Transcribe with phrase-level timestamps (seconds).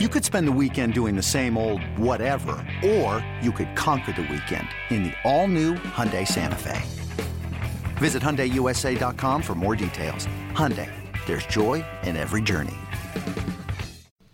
[0.00, 4.22] You could spend the weekend doing the same old whatever, or you could conquer the
[4.22, 6.82] weekend in the all-new Hyundai Santa Fe.
[7.98, 10.26] Visit HyundaiUSA.com for more details.
[10.50, 10.90] Hyundai,
[11.26, 12.74] there's joy in every journey.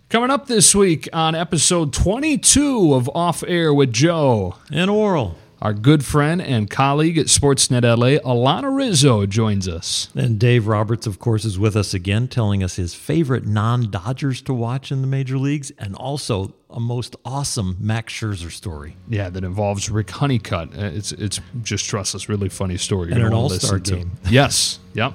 [0.09, 4.54] Coming up this week on episode 22 of Off Air with Joe.
[4.72, 5.34] And Orel.
[5.62, 10.09] Our good friend and colleague at Sportsnet LA, Alana Rizzo, joins us.
[10.14, 14.41] And Dave Roberts, of course, is with us again, telling us his favorite non Dodgers
[14.42, 18.96] to watch in the major leagues and also a most awesome Max Scherzer story.
[19.06, 20.70] Yeah, that involves Rick Honeycutt.
[20.74, 23.09] Uh, It's it's just trust us, really funny story.
[23.09, 23.96] You're And an all-star listen to.
[23.96, 24.10] game.
[24.30, 24.79] Yes.
[24.95, 25.12] Yep.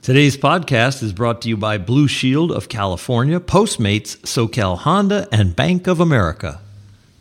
[0.00, 5.54] Today's podcast is brought to you by Blue Shield of California, Postmates, SoCal Honda, and
[5.54, 6.61] Bank of America.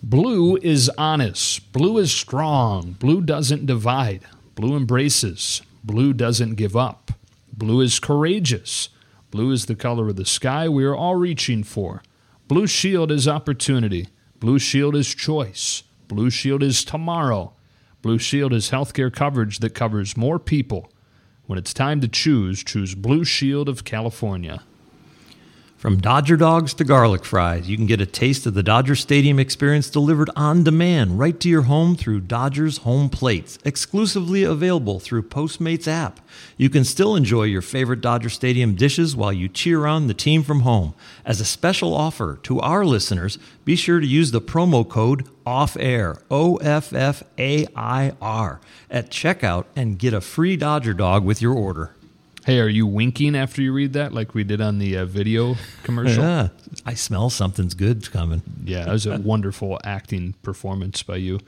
[0.03, 1.71] Blue is honest.
[1.73, 2.93] Blue is strong.
[2.93, 4.23] Blue doesn't divide.
[4.55, 5.61] Blue embraces.
[5.83, 7.11] Blue doesn't give up.
[7.53, 8.89] Blue is courageous.
[9.29, 12.01] Blue is the color of the sky we are all reaching for.
[12.47, 14.07] Blue Shield is opportunity.
[14.39, 15.83] Blue Shield is choice.
[16.07, 17.53] Blue Shield is tomorrow.
[18.01, 20.91] Blue Shield is healthcare coverage that covers more people.
[21.45, 24.63] When it's time to choose, choose Blue Shield of California.
[25.81, 29.39] From Dodger dogs to garlic fries, you can get a taste of the Dodger Stadium
[29.39, 35.23] experience delivered on demand right to your home through Dodger's Home Plates, exclusively available through
[35.23, 36.19] Postmates app.
[36.55, 40.43] You can still enjoy your favorite Dodger Stadium dishes while you cheer on the team
[40.43, 40.93] from home.
[41.25, 46.21] As a special offer to our listeners, be sure to use the promo code OFFAIR,
[46.29, 51.41] O F F A I R, at checkout and get a free Dodger dog with
[51.41, 51.95] your order.
[52.45, 55.55] Hey, are you winking after you read that like we did on the uh, video
[55.83, 56.23] commercial?
[56.23, 56.47] Yeah,
[56.85, 58.41] I smell something's good coming.
[58.63, 61.39] Yeah, that was a wonderful acting performance by you.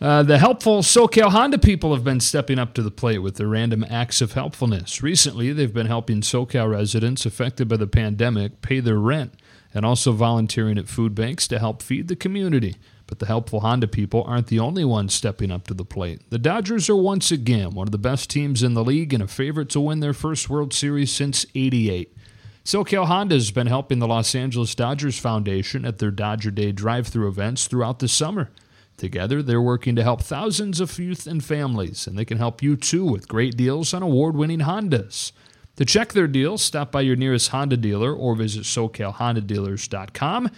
[0.00, 3.46] Uh, the helpful SoCal Honda people have been stepping up to the plate with their
[3.46, 5.02] random acts of helpfulness.
[5.02, 9.34] Recently, they've been helping SoCal residents affected by the pandemic pay their rent
[9.74, 12.76] and also volunteering at food banks to help feed the community.
[13.12, 16.22] But the helpful Honda people aren't the only ones stepping up to the plate.
[16.30, 19.28] The Dodgers are once again one of the best teams in the league and a
[19.28, 22.16] favorite to win their first World Series since 88.
[22.64, 27.06] SoCal Honda has been helping the Los Angeles Dodgers Foundation at their Dodger Day drive
[27.06, 28.50] through events throughout the summer.
[28.96, 32.76] Together, they're working to help thousands of youth and families, and they can help you
[32.76, 35.32] too with great deals on award winning Hondas.
[35.76, 40.50] To check their deals, stop by your nearest Honda dealer or visit SoCalHondaDealers.com.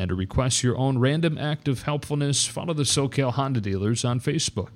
[0.00, 4.18] And to request your own random act of helpfulness, follow the SoCal Honda dealers on
[4.18, 4.70] Facebook.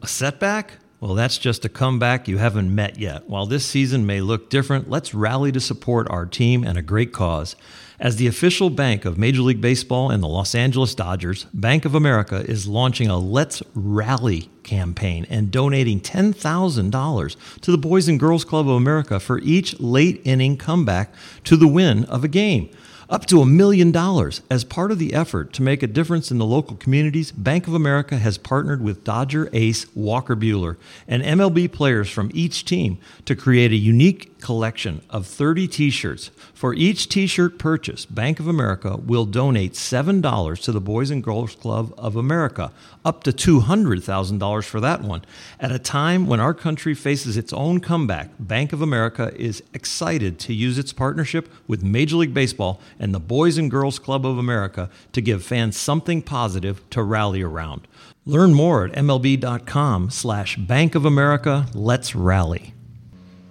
[0.00, 0.78] A setback?
[0.98, 3.28] Well, that's just a comeback you haven't met yet.
[3.28, 7.12] While this season may look different, let's rally to support our team and a great
[7.12, 7.54] cause.
[8.00, 11.94] As the official bank of Major League Baseball and the Los Angeles Dodgers, Bank of
[11.94, 18.46] America is launching a Let's Rally campaign and donating $10,000 to the Boys and Girls
[18.46, 21.12] Club of America for each late inning comeback
[21.44, 22.70] to the win of a game
[23.14, 24.42] up to a million dollars.
[24.50, 27.74] As part of the effort to make a difference in the local communities, Bank of
[27.74, 30.76] America has partnered with Dodger ace Walker Buehler
[31.06, 36.30] and MLB players from each team to create a unique collection of 30 t shirts.
[36.52, 41.24] For each t shirt purchase, Bank of America will donate $7 to the Boys and
[41.24, 42.70] Girls Club of America,
[43.04, 45.24] up to $200,000 for that one.
[45.58, 50.38] At a time when our country faces its own comeback, Bank of America is excited
[50.40, 54.38] to use its partnership with Major League Baseball and the Boys and Girls Club of
[54.38, 57.86] America to give fans something positive to rally around.
[58.24, 62.72] Learn more at MLB.com slash Bank of America Let's Rally.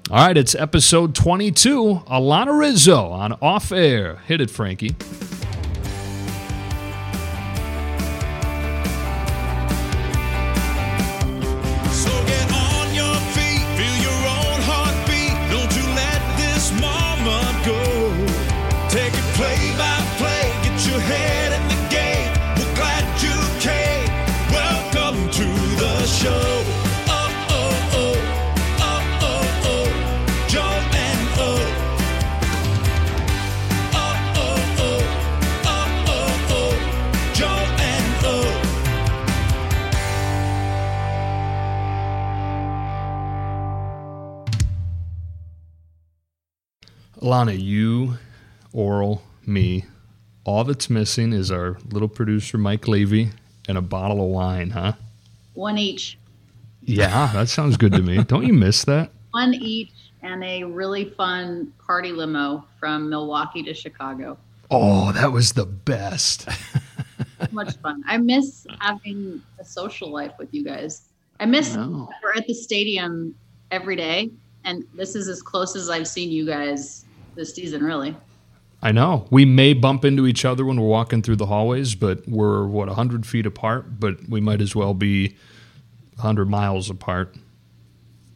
[0.09, 2.01] All right, it's episode 22.
[2.07, 4.15] Alana Rizzo on Off Air.
[4.25, 4.95] Hit it, Frankie.
[47.33, 48.19] Alana, you,
[48.75, 49.85] Orel, me,
[50.43, 53.31] all that's missing is our little producer, Mike Levy,
[53.67, 54.93] and a bottle of wine, huh?
[55.55, 56.19] One each.
[56.83, 58.23] Yeah, that sounds good to me.
[58.27, 59.09] Don't you miss that?
[59.31, 59.89] One each
[60.21, 64.37] and a really fun party limo from Milwaukee to Chicago.
[64.69, 66.47] Oh, that was the best.
[67.39, 68.03] So much fun.
[68.07, 71.09] I miss having a social life with you guys.
[71.39, 72.07] I miss know.
[72.21, 73.33] we're at the stadium
[73.71, 74.29] every day,
[74.65, 77.02] and this is as close as I've seen you guys
[77.35, 78.15] this season, really.
[78.81, 79.27] I know.
[79.31, 82.87] We may bump into each other when we're walking through the hallways, but we're, what,
[82.87, 83.99] 100 feet apart?
[83.99, 85.37] But we might as well be
[86.15, 87.35] 100 miles apart.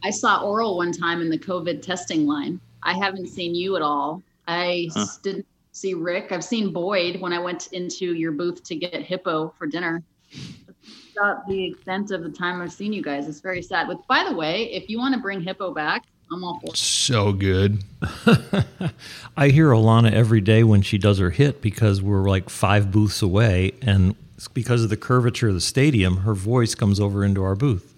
[0.02, 2.60] I saw Orel one time in the COVID testing line.
[2.82, 4.22] I haven't seen you at all.
[4.46, 5.06] I Huh.
[5.22, 6.32] didn't see Rick.
[6.32, 10.02] I've seen Boyd when I went into your booth to get Hippo for dinner.
[11.16, 13.28] About the extent of the time I've seen you guys.
[13.28, 13.86] It's very sad.
[13.88, 16.76] But by the way, if you want to bring Hippo back, I'm all for it.
[16.76, 17.82] So good.
[19.36, 23.22] I hear Alana every day when she does her hit because we're like five booths
[23.22, 24.14] away, and
[24.54, 27.94] because of the curvature of the stadium, her voice comes over into our booth.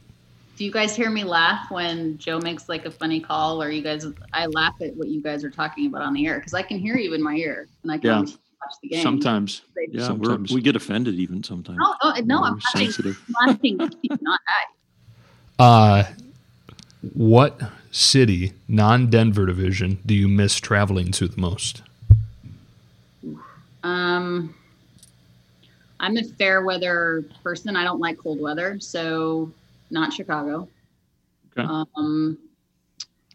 [0.56, 3.82] Do you guys hear me laugh when Joe makes like a funny call, or you
[3.82, 4.06] guys?
[4.32, 6.79] I laugh at what you guys are talking about on the air because I can
[6.79, 8.21] hear you in my ear and I can Yeah.
[8.21, 8.31] watch
[8.82, 9.03] the game.
[9.03, 10.50] Sometimes, They- yeah, Sometimes.
[10.50, 11.79] we're, we get offended even sometimes.
[11.79, 12.87] No, oh, no, I'm We're laughing.
[12.93, 13.25] sensitive.
[13.41, 13.77] I'm laughing
[14.21, 14.41] not
[15.59, 16.05] at Uh,
[17.15, 17.59] what
[17.90, 21.82] city, non Denver division, do you miss traveling to the most?
[23.82, 24.54] Um,
[25.98, 27.76] I'm a fair weather person.
[27.76, 29.50] I don't like cold weather, so
[29.90, 30.69] not Chicago.
[31.56, 31.66] Okay.
[31.96, 32.38] Um,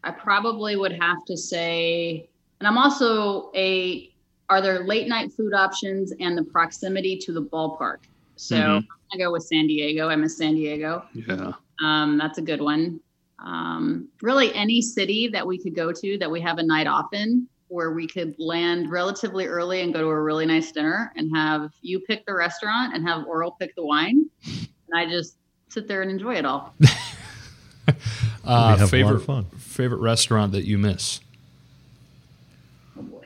[0.04, 2.28] I probably would have to say,
[2.60, 4.12] and I'm also a.
[4.48, 7.98] Are there late night food options and the proximity to the ballpark?
[8.36, 8.88] So Mhm.
[9.12, 10.08] I go with San Diego.
[10.08, 11.04] I miss San Diego.
[11.16, 11.54] Yeah.
[11.84, 13.00] Um, that's a good one.
[13.40, 17.14] Um, really, any city that we could go to that we have a night off
[17.14, 21.36] in, where we could land relatively early and go to a really nice dinner and
[21.36, 25.38] have you pick the restaurant and have Orel pick the wine, and I just
[25.70, 26.74] sit there and enjoy it all.
[27.88, 27.92] Uh,
[28.48, 29.46] We have a lot of favorite fun.
[29.58, 31.20] favorite restaurant that you miss?
[32.98, 33.26] Oh boy.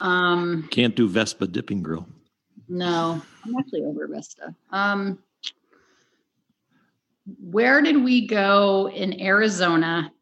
[0.00, 2.06] Um, Can't do Vesta dipping grill.
[2.68, 4.54] no, I'm actually over Vesta.
[4.70, 5.18] Um,
[7.40, 10.12] where did we go in Arizona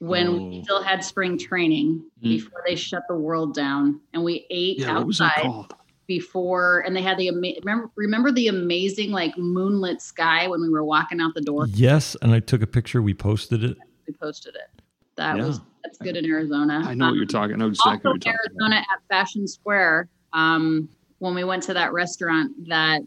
[0.00, 0.62] when we Oh.
[0.62, 2.22] still had spring training Mm.
[2.22, 5.74] before they shut the world down and we ate Yeah, what was that outside called?
[6.06, 10.68] before and they had the ama- remember remember the amazing like moonlit sky when we
[10.68, 13.00] were walking out the door Yes, and I took a picture.
[13.00, 13.76] We posted it.
[14.06, 14.82] we posted it
[15.16, 15.46] that Yeah.
[15.46, 17.54] was that's good in arizona I know what Um, you're talking.
[17.54, 20.08] I know exactly also what you're talking Arizona at Fashion Square.
[20.32, 20.88] Um,
[21.18, 23.00] when we went to that restaurant that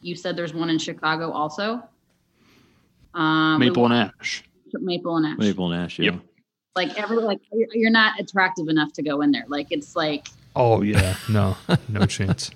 [0.00, 1.82] you said there's one in Chicago also.
[3.14, 4.44] Um, Maple and Ash.
[4.72, 5.38] Maple and Ash.
[5.38, 5.98] Maple and Ash.
[5.98, 6.12] Yeah.
[6.12, 6.20] Yep.
[6.76, 9.44] Like every like you're, you're not attractive enough to go in there.
[9.48, 11.56] Like it's like Oh yeah, no,
[11.88, 12.50] no chance.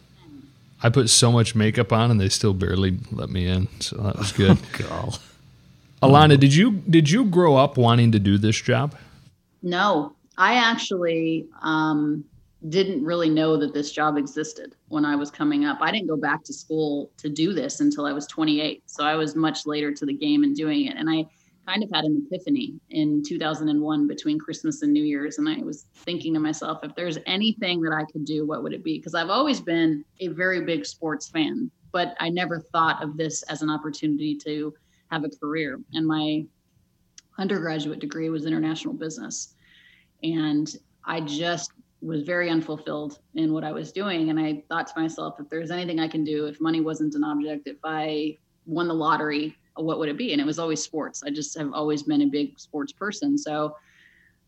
[0.82, 3.68] I put so much makeup on, and they still barely let me in.
[3.80, 4.58] So that was good.
[4.78, 5.18] God.
[6.02, 8.94] Alana, did you did you grow up wanting to do this job?
[9.62, 10.14] no.
[10.36, 12.24] I actually um,
[12.68, 15.78] didn't really know that this job existed when I was coming up.
[15.80, 18.82] I didn't go back to school to do this until I was 28.
[18.86, 20.96] So I was much later to the game and doing it.
[20.96, 21.26] And I
[21.66, 25.38] kind of had an epiphany in 2001 between Christmas and New Year's.
[25.38, 28.72] And I was thinking to myself, if there's anything that I could do, what would
[28.72, 28.98] it be?
[28.98, 33.42] Because I've always been a very big sports fan, but I never thought of this
[33.44, 34.74] as an opportunity to
[35.10, 35.80] have a career.
[35.92, 36.44] And my
[37.38, 39.54] undergraduate degree was international business.
[40.22, 40.74] And
[41.04, 41.72] I just
[42.04, 44.30] was very unfulfilled in what I was doing.
[44.30, 47.24] And I thought to myself, if there's anything I can do, if money wasn't an
[47.24, 48.36] object, if I
[48.66, 50.32] won the lottery, what would it be?
[50.32, 51.22] And it was always sports.
[51.24, 53.38] I just have always been a big sports person.
[53.38, 53.76] So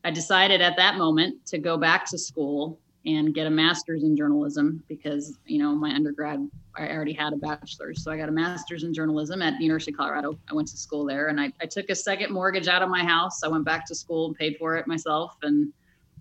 [0.05, 4.17] I decided at that moment to go back to school and get a master's in
[4.17, 8.03] journalism because, you know, my undergrad, I already had a bachelor's.
[8.03, 10.39] So I got a master's in journalism at the University of Colorado.
[10.51, 13.05] I went to school there and I, I took a second mortgage out of my
[13.05, 13.43] house.
[13.43, 15.37] I went back to school and paid for it myself.
[15.43, 15.73] And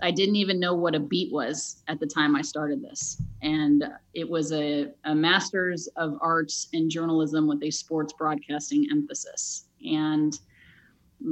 [0.02, 3.22] I didn't even know what a beat was at the time I started this.
[3.42, 9.68] And it was a, a master's of arts in journalism with a sports broadcasting emphasis.
[9.86, 10.38] And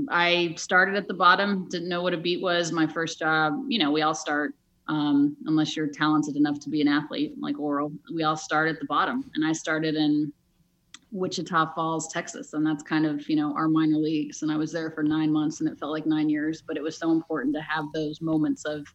[0.10, 2.72] I started at the bottom, didn't know what a beat was.
[2.72, 4.53] My first job, you know, we all start,
[4.88, 8.79] um, unless you're talented enough to be an athlete like Orel, we all start at
[8.79, 9.29] the bottom.
[9.36, 10.32] And I started in
[11.13, 12.53] Wichita Falls, Texas.
[12.53, 14.41] And that's kind of, you know, our minor leagues.
[14.41, 16.84] And I was there for nine months and it felt like nine years, but it
[16.84, 18.86] was so important to have those moments of,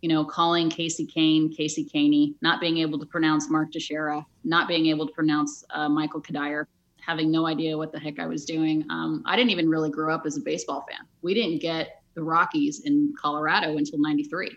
[0.00, 4.66] you know, calling Casey Kane, Casey Caney, not being able to pronounce Mark Teixeira, not
[4.66, 6.64] being able to pronounce uh, Michael Kadire,
[7.00, 8.84] having no idea what the heck I was doing.
[8.88, 11.06] Um, I didn't even really grow up as a baseball fan.
[11.20, 14.56] We didn't get the Rockies in Colorado until 93.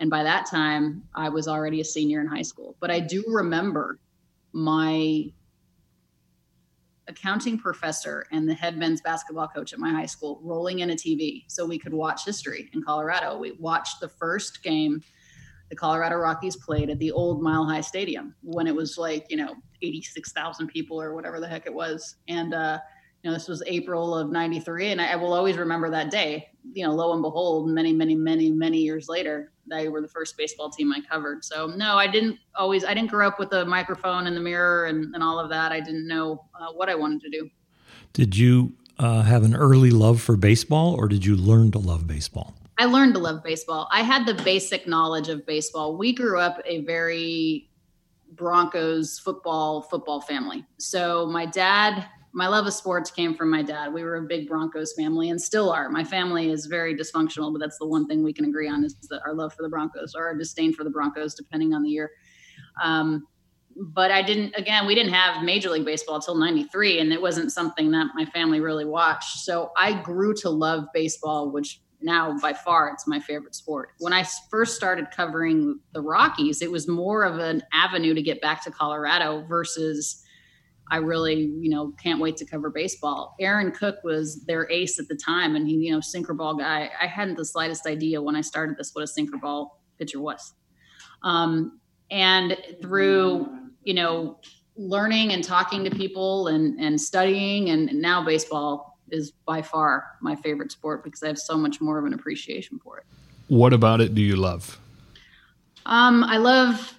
[0.00, 2.76] And by that time, I was already a senior in high school.
[2.80, 4.00] But I do remember
[4.52, 5.30] my
[7.08, 10.94] accounting professor and the head men's basketball coach at my high school rolling in a
[10.94, 13.38] TV so we could watch history in Colorado.
[13.38, 15.02] We watched the first game
[15.70, 19.36] the Colorado Rockies played at the old Mile High Stadium when it was like, you
[19.36, 22.16] know, 86,000 people or whatever the heck it was.
[22.28, 22.78] And, uh,
[23.22, 24.92] you know, this was April of 93.
[24.92, 28.14] And I, I will always remember that day, you know, lo and behold, many, many,
[28.14, 31.44] many, many years later, they were the first baseball team I covered.
[31.44, 32.84] So no, I didn't always.
[32.84, 35.72] I didn't grow up with a microphone and the mirror and, and all of that.
[35.72, 37.50] I didn't know uh, what I wanted to do.
[38.12, 42.06] Did you uh, have an early love for baseball, or did you learn to love
[42.06, 42.54] baseball?
[42.78, 43.88] I learned to love baseball.
[43.92, 45.96] I had the basic knowledge of baseball.
[45.96, 47.70] We grew up a very
[48.32, 50.64] Broncos football football family.
[50.78, 53.94] So my dad, my love of sports came from my dad.
[53.94, 55.88] We were a big Broncos family and still are.
[55.88, 58.96] My family is very dysfunctional, but that's the one thing we can agree on is
[59.08, 61.90] that our love for the Broncos or our disdain for the Broncos, depending on the
[61.90, 62.10] year.
[62.82, 63.28] Um,
[63.76, 67.52] but I didn't, again, we didn't have Major League Baseball until 93, and it wasn't
[67.52, 69.38] something that my family really watched.
[69.38, 73.90] So I grew to love baseball, which now by far it's my favorite sport.
[74.00, 78.40] When I first started covering the Rockies, it was more of an avenue to get
[78.40, 80.23] back to Colorado versus
[80.90, 83.34] I really, you know, can't wait to cover baseball.
[83.40, 86.90] Aaron Cook was their ace at the time, and he, you know, sinker ball guy.
[87.00, 90.52] I hadn't the slightest idea when I started this what a sinker ball pitcher was.
[91.22, 93.48] Um, and through,
[93.82, 94.38] you know,
[94.76, 100.36] learning and talking to people and and studying, and now baseball is by far my
[100.36, 103.04] favorite sport because I have so much more of an appreciation for it.
[103.48, 104.78] What about it do you love?
[105.86, 106.94] Um, I love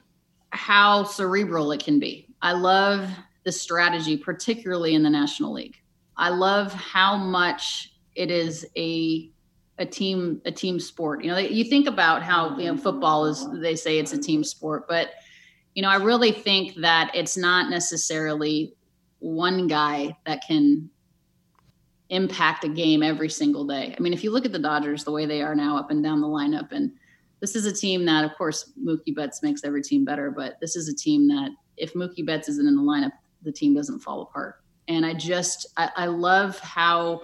[0.51, 2.27] how cerebral it can be.
[2.41, 3.09] I love
[3.45, 5.77] the strategy, particularly in the National League.
[6.17, 9.31] I love how much it is a
[9.77, 11.23] a team a team sport.
[11.23, 13.47] You know, you think about how you know football is.
[13.53, 15.11] They say it's a team sport, but
[15.75, 18.73] you know, I really think that it's not necessarily
[19.19, 20.89] one guy that can
[22.09, 23.93] impact a game every single day.
[23.97, 26.01] I mean, if you look at the Dodgers, the way they are now up and
[26.01, 26.91] down the lineup, and
[27.41, 30.75] this is a team that, of course, Mookie Betts makes every team better, but this
[30.75, 33.11] is a team that if Mookie Betts isn't in the lineup,
[33.45, 34.61] the team doesn't fall apart.
[34.87, 37.21] And I just, I, I love how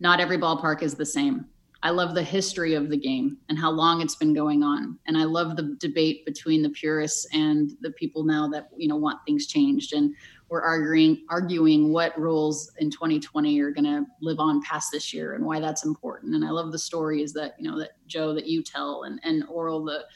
[0.00, 1.46] not every ballpark is the same.
[1.82, 4.98] I love the history of the game and how long it's been going on.
[5.06, 8.96] And I love the debate between the purists and the people now that, you know,
[8.96, 9.92] want things changed.
[9.92, 10.14] And
[10.48, 15.34] we're arguing arguing what rules in 2020 are going to live on past this year
[15.34, 16.34] and why that's important.
[16.34, 19.44] And I love the stories that, you know, that Joe that you tell and and
[19.44, 20.06] Orel the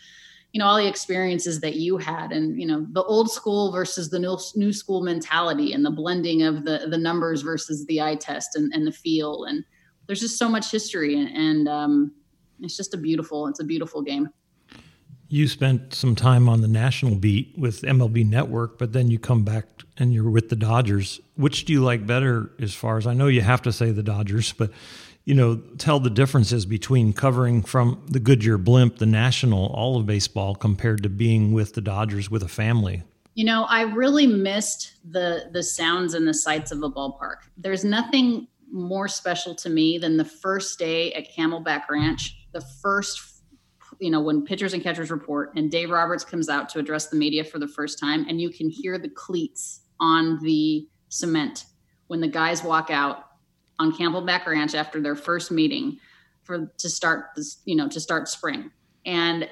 [0.52, 4.10] you know all the experiences that you had and you know the old school versus
[4.10, 8.16] the new, new school mentality and the blending of the the numbers versus the eye
[8.16, 9.64] test and, and the feel and
[10.06, 12.12] there's just so much history and, and um,
[12.60, 14.28] it's just a beautiful it's a beautiful game
[15.28, 19.44] You spent some time on the national beat with MLB Network, but then you come
[19.44, 19.64] back
[19.96, 21.20] and you're with the Dodgers.
[21.36, 24.02] Which do you like better as far as I know you have to say the
[24.02, 24.72] Dodgers, but
[25.24, 30.06] you know, tell the differences between covering from the Goodyear blimp, the national, all of
[30.06, 33.02] baseball compared to being with the Dodgers with a family.
[33.34, 37.36] You know, I really missed the the sounds and the sights of a ballpark.
[37.56, 43.30] There's nothing more special to me than the first day at Camelback Ranch, the first
[44.00, 47.16] you know, when pitchers and catchers report and Dave Roberts comes out to address the
[47.16, 51.66] media for the first time and you can hear the cleats on the cement
[52.06, 53.26] when the guys walk out
[53.80, 55.98] on Camelback Ranch after their first meeting
[56.42, 58.70] for to start this, you know, to start spring.
[59.06, 59.48] And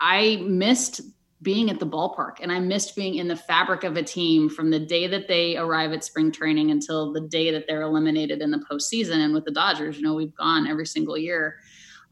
[0.00, 1.00] I missed
[1.42, 4.70] being at the ballpark and I missed being in the fabric of a team from
[4.70, 8.50] the day that they arrive at spring training until the day that they're eliminated in
[8.50, 9.16] the postseason.
[9.16, 11.56] And with the Dodgers, you know, we've gone every single year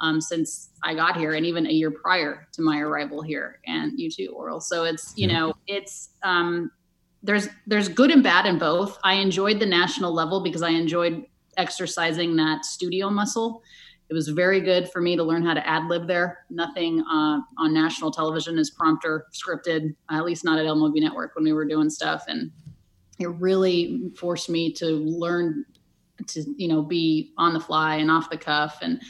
[0.00, 3.98] um, since I got here and even a year prior to my arrival here and
[3.98, 4.60] you too, Orel.
[4.60, 6.72] So it's, you know, it's, um,
[7.22, 8.98] there's, there's good and bad in both.
[9.04, 11.24] I enjoyed the national level because I enjoyed
[11.56, 13.62] exercising that studio muscle.
[14.08, 16.44] It was very good for me to learn how to ad lib there.
[16.50, 21.44] Nothing uh, on national television is prompter scripted, at least not at MLB Network when
[21.44, 22.24] we were doing stuff.
[22.28, 22.50] And
[23.18, 25.64] it really forced me to learn
[26.28, 28.78] to, you know, be on the fly and off the cuff.
[28.82, 29.00] And,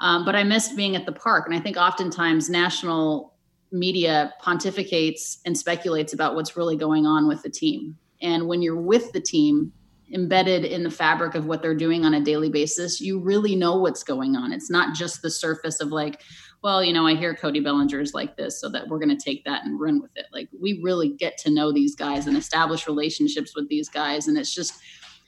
[0.00, 1.46] um, but I missed being at the park.
[1.46, 3.34] And I think oftentimes national
[3.70, 7.96] media pontificates and speculates about what's really going on with the team.
[8.20, 9.72] And when you're with the team,
[10.12, 13.76] embedded in the fabric of what they're doing on a daily basis, you really know
[13.76, 14.52] what's going on.
[14.52, 16.22] It's not just the surface of like,
[16.62, 19.44] well, you know, I hear Cody Bellinger's like this, so that we're going to take
[19.44, 20.26] that and run with it.
[20.32, 24.26] Like, we really get to know these guys and establish relationships with these guys.
[24.26, 24.74] And it's just,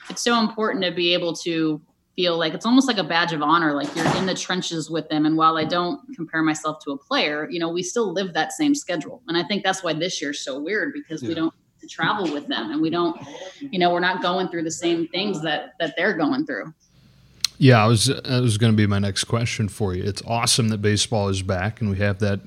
[0.09, 1.81] it's so important to be able to
[2.17, 5.09] feel like it's almost like a badge of honor like you're in the trenches with
[5.09, 8.35] them and while i don't compare myself to a player you know we still live
[8.35, 11.55] that same schedule and i think that's why this year's so weird because we don't
[11.81, 13.21] to travel with them and we don't
[13.61, 16.73] you know we're not going through the same things that that they're going through
[17.59, 20.03] Yeah, I was uh, that was going to be my next question for you.
[20.03, 22.41] It's awesome that baseball is back and we have that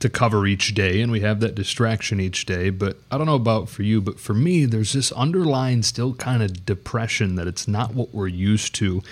[0.00, 3.34] to cover each day and we have that distraction each day, but I don't know
[3.34, 7.68] about for you, but for me there's this underlying still kind of depression that it's
[7.68, 9.02] not what we're used to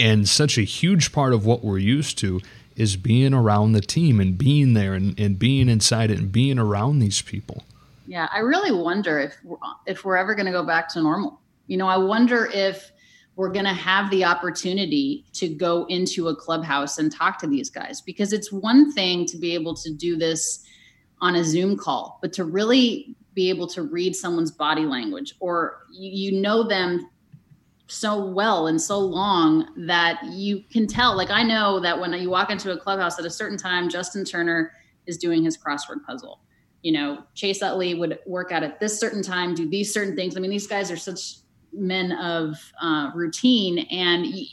[0.00, 2.40] and such a huge part of what we're used to
[2.74, 6.58] is being around the team and being there and, and being inside it and being
[6.58, 7.62] around these people.
[8.10, 11.40] Yeah, I really wonder if we're, if we're ever going to go back to normal.
[11.68, 12.90] You know, I wonder if
[13.36, 17.70] we're going to have the opportunity to go into a clubhouse and talk to these
[17.70, 20.66] guys because it's one thing to be able to do this
[21.20, 25.82] on a Zoom call, but to really be able to read someone's body language or
[25.92, 27.08] you, you know them
[27.86, 31.16] so well and so long that you can tell.
[31.16, 34.24] Like I know that when you walk into a clubhouse at a certain time, Justin
[34.24, 34.72] Turner
[35.06, 36.40] is doing his crossword puzzle.
[36.82, 40.36] You know, Chase Utley would work out at this certain time, do these certain things.
[40.36, 41.36] I mean, these guys are such
[41.72, 44.44] men of uh, routine, and y-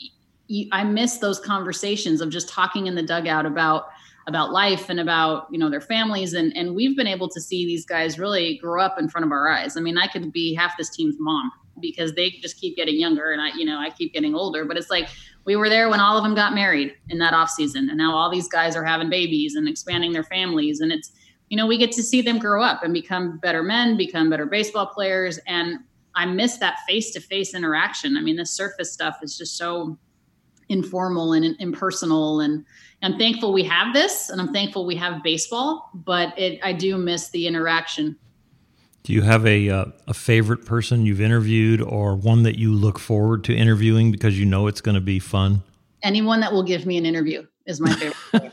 [0.50, 3.88] y- I miss those conversations of just talking in the dugout about
[4.28, 7.64] about life and about you know their families and and we've been able to see
[7.64, 10.54] these guys really grow up in front of our eyes i mean i could be
[10.54, 13.88] half this team's mom because they just keep getting younger and i you know i
[13.88, 15.08] keep getting older but it's like
[15.46, 18.14] we were there when all of them got married in that off season and now
[18.14, 21.10] all these guys are having babies and expanding their families and it's
[21.48, 24.46] you know we get to see them grow up and become better men become better
[24.46, 25.78] baseball players and
[26.14, 29.98] i miss that face to face interaction i mean the surface stuff is just so
[30.68, 32.64] informal and impersonal and
[33.02, 36.96] I'm thankful we have this and I'm thankful we have baseball, but it, I do
[36.96, 38.16] miss the interaction.
[39.04, 42.98] Do you have a uh, a favorite person you've interviewed or one that you look
[42.98, 45.62] forward to interviewing because you know it's going to be fun?
[46.02, 48.52] Anyone that will give me an interview is my favorite.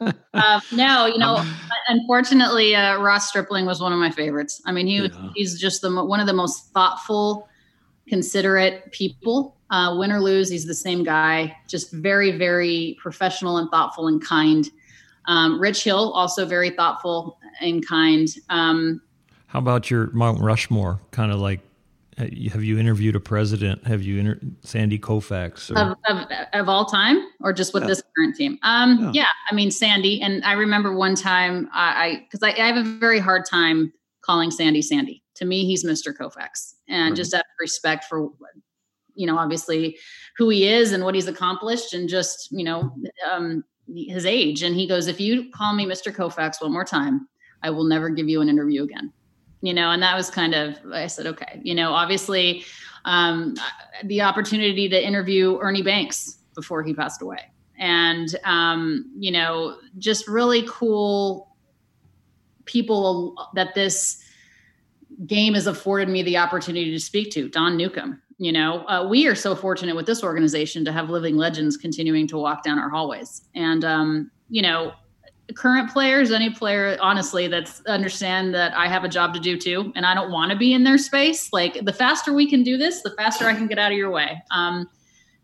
[0.34, 1.44] uh, no, you know,
[1.86, 4.60] unfortunately, uh, Ross Stripling was one of my favorites.
[4.66, 5.28] I mean, he yeah.
[5.36, 7.48] he's just the one of the most thoughtful,
[8.08, 13.70] considerate people uh, win or lose, he's the same guy, just very, very professional and
[13.70, 14.68] thoughtful and kind.
[15.26, 18.28] Um, Rich Hill, also very thoughtful and kind.
[18.48, 19.00] Um,
[19.46, 21.00] How about your Mount Rushmore?
[21.12, 21.60] Kind of like,
[22.52, 23.86] have you interviewed a president?
[23.86, 25.70] Have you inter- Sandy Koufax?
[25.70, 27.88] Of, of, of, all time, or just with yeah.
[27.88, 28.58] this current team?
[28.62, 29.10] Um, yeah.
[29.12, 29.28] yeah.
[29.50, 32.98] I mean Sandy, and I remember one time I because I, I, I have a
[32.98, 35.22] very hard time calling Sandy Sandy.
[35.36, 36.14] To me, he's Mr.
[36.14, 37.16] Koufax, and right.
[37.16, 38.30] just out of respect for
[39.20, 39.98] you know, obviously
[40.36, 42.90] who he is and what he's accomplished and just, you know,
[43.30, 43.62] um,
[43.94, 44.62] his age.
[44.62, 46.14] And he goes, if you call me Mr.
[46.14, 47.28] Koufax one more time,
[47.62, 49.12] I will never give you an interview again.
[49.62, 52.64] You know, and that was kind of, I said, okay, you know, obviously
[53.04, 53.54] um,
[54.04, 57.50] the opportunity to interview Ernie Banks before he passed away.
[57.78, 61.54] And, um, you know, just really cool
[62.64, 64.22] people that this
[65.26, 67.48] game has afforded me the opportunity to speak to.
[67.48, 71.36] Don Newcombe, you know uh, we are so fortunate with this organization to have living
[71.36, 74.92] legends continuing to walk down our hallways and um, you know
[75.54, 79.92] current players any player honestly that's understand that i have a job to do too
[79.96, 82.76] and i don't want to be in their space like the faster we can do
[82.76, 84.40] this the faster i can get out of your way.
[84.50, 84.88] Um,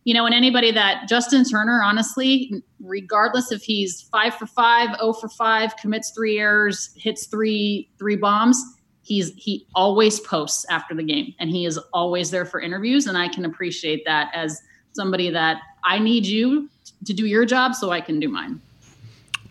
[0.04, 5.12] you know and anybody that justin turner honestly regardless if he's five for five oh
[5.12, 8.64] for five commits three errors hits three three bombs
[9.02, 13.18] he's he always posts after the game and he is always there for interviews and
[13.18, 14.60] i can appreciate that as
[14.92, 16.70] somebody that i need you
[17.04, 18.60] to do your job so i can do mine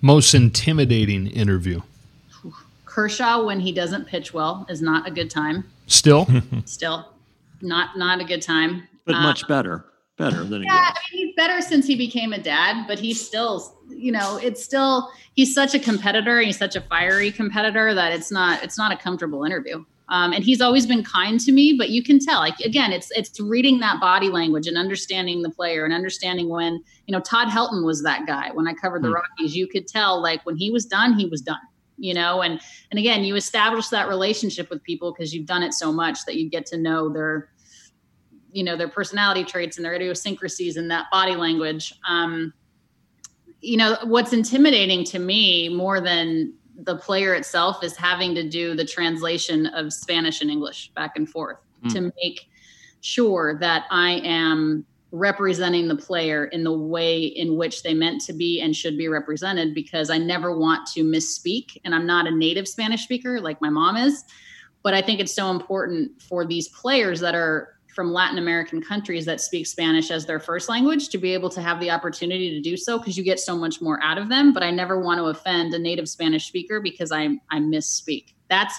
[0.05, 1.81] most intimidating interview?
[2.85, 5.65] Kershaw when he doesn't pitch well is not a good time.
[5.87, 6.27] Still?
[6.65, 7.09] Still.
[7.61, 8.87] Not not a good time.
[9.05, 9.85] But much uh, better.
[10.17, 13.75] Better than yeah, I mean, he's better since he became a dad, but he's still,
[13.89, 16.39] you know, it's still he's such a competitor.
[16.39, 19.83] He's such a fiery competitor that it's not it's not a comfortable interview.
[20.09, 22.39] Um, and he's always been kind to me, but you can tell.
[22.39, 26.83] Like again, it's it's reading that body language and understanding the player and understanding when
[27.07, 29.15] you know Todd Helton was that guy when I covered the hmm.
[29.15, 29.55] Rockies.
[29.55, 31.57] You could tell like when he was done, he was done.
[31.97, 32.59] You know, and
[32.91, 36.35] and again, you establish that relationship with people because you've done it so much that
[36.35, 37.49] you get to know their
[38.51, 42.53] you know their personality traits and their idiosyncrasies and that body language um,
[43.59, 48.75] you know what's intimidating to me more than the player itself is having to do
[48.75, 51.93] the translation of spanish and english back and forth mm.
[51.93, 52.49] to make
[53.01, 58.33] sure that i am representing the player in the way in which they meant to
[58.33, 62.31] be and should be represented because i never want to misspeak and i'm not a
[62.31, 64.25] native spanish speaker like my mom is
[64.83, 69.25] but i think it's so important for these players that are from Latin American countries
[69.25, 72.59] that speak Spanish as their first language to be able to have the opportunity to
[72.59, 74.51] do so because you get so much more out of them.
[74.51, 78.33] But I never want to offend a native Spanish speaker because I I misspeak.
[78.49, 78.75] That's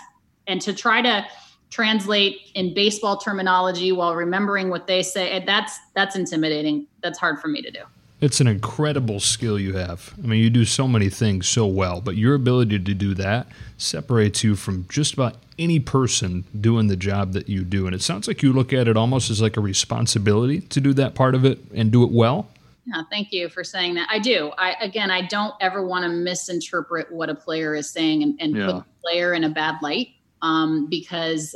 [0.47, 1.27] and to try to
[1.71, 6.87] translate in baseball terminology while remembering what they say that's that's intimidating.
[7.03, 7.81] That's hard for me to do.
[8.21, 10.15] It's an incredible skill you have.
[10.23, 13.47] I mean, you do so many things so well, but your ability to do that
[13.77, 17.87] separates you from just about any person doing the job that you do.
[17.87, 20.95] And it sounds like you look at it almost as like a responsibility to do
[20.95, 22.49] that part of it and do it well.
[22.87, 24.09] Yeah, thank you for saying that.
[24.11, 24.51] I do.
[24.57, 28.57] I again, I don't ever want to misinterpret what a player is saying and, and
[28.57, 28.67] Yeah.
[28.67, 30.09] put the player in a bad light
[30.41, 31.55] um, because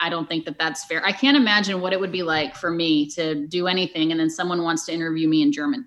[0.00, 1.04] I don't think that that's fair.
[1.06, 4.28] I can't imagine what it would be like for me to do anything and then
[4.28, 5.86] someone wants to interview me in German.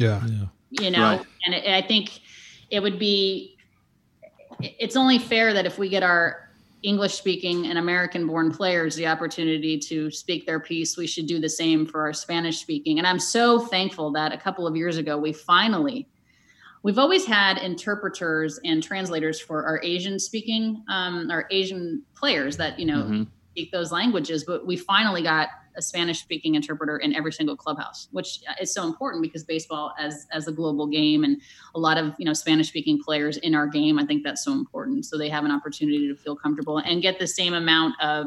[0.00, 0.22] Yeah.
[0.70, 1.26] you know Right.
[1.44, 2.20] and it, i think
[2.70, 3.56] it would be
[4.60, 6.48] it's only fair that if we get our
[6.82, 11.38] english speaking and american born players the opportunity to speak their piece we should do
[11.38, 14.96] the same for our spanish speaking and i'm so thankful that a couple of years
[14.96, 16.08] ago we finally
[16.82, 22.78] we've always had interpreters and translators for our asian speaking um, our asian players that
[22.78, 23.26] you know Mhm.
[23.52, 28.08] speak those languages but we finally got a spanish speaking interpreter in every single clubhouse
[28.10, 31.40] which is so important because baseball as as a global game and
[31.74, 34.52] a lot of you know spanish speaking players in our game i think that's so
[34.52, 38.26] important so they have an opportunity to feel comfortable and get the same amount of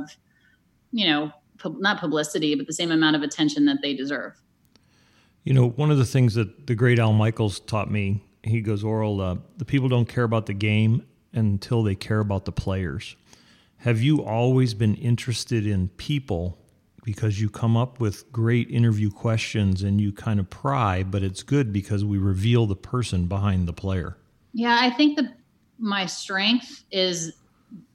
[0.92, 1.32] you know
[1.66, 4.34] not publicity but the same amount of attention that they deserve
[5.44, 8.82] You know, one of the things that the great Al Michaels taught me, he goes,
[8.84, 11.04] Orel, uh, the people don't care about the game
[11.34, 13.18] until they care about the players.
[13.78, 16.58] Have you always been interested in people
[17.04, 21.44] because you come up with great interview questions and you kind of pry, but it's
[21.44, 24.18] good because we reveal the person behind the player?
[24.54, 25.38] Yeah, I think that
[25.78, 27.34] my strength is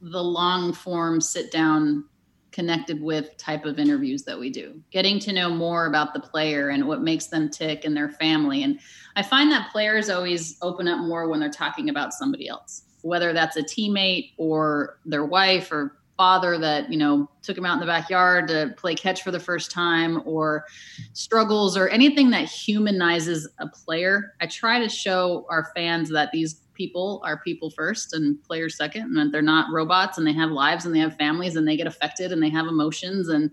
[0.00, 2.04] the long form sit down
[2.50, 4.82] connected with type of interviews that we do.
[4.90, 8.62] Getting to know more about the player and what makes them tick and their family.
[8.62, 8.80] And
[9.16, 13.32] I find that players always open up more when they're talking about somebody else, whether
[13.32, 17.81] that's a teammate or their wife or father that, you know, took him out in
[17.81, 20.64] the backyard to play catch for the first time or
[21.12, 24.35] struggles or anything that humanizes a player.
[24.40, 29.02] I try to show our fans that these people are people first and players second,
[29.02, 31.76] and that they're not robots and they have lives and they have families and they
[31.76, 33.50] get affected and they have emotions and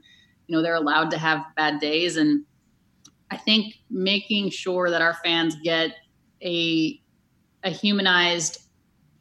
[0.48, 2.18] you know they're allowed to have bad days.
[2.18, 2.44] And
[3.30, 5.92] I think making sure that our fans get
[6.44, 7.00] a
[7.64, 8.65] a humanized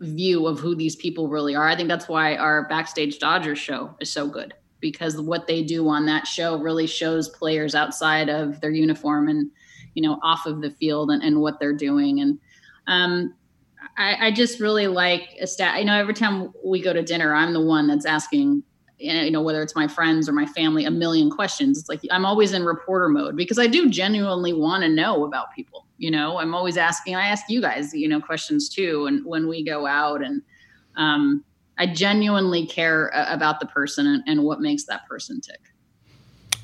[0.00, 1.68] view of who these people really are.
[1.68, 5.88] I think that's why our backstage Dodgers show is so good because what they do
[5.88, 9.50] on that show really shows players outside of their uniform and
[9.94, 12.38] you know off of the field and, and what they're doing and
[12.87, 13.35] um,
[13.96, 15.78] I, I just really like a stat.
[15.78, 18.62] You know, every time we go to dinner, I'm the one that's asking,
[18.98, 21.78] you know, whether it's my friends or my family, a million questions.
[21.78, 25.52] It's like I'm always in reporter mode because I do genuinely want to know about
[25.54, 25.87] people.
[25.98, 27.14] You know, I'm always asking.
[27.14, 30.42] I ask you guys, you know, questions too, and when we go out, and
[30.96, 31.44] um,
[31.78, 35.61] I genuinely care about the person and, and what makes that person tick.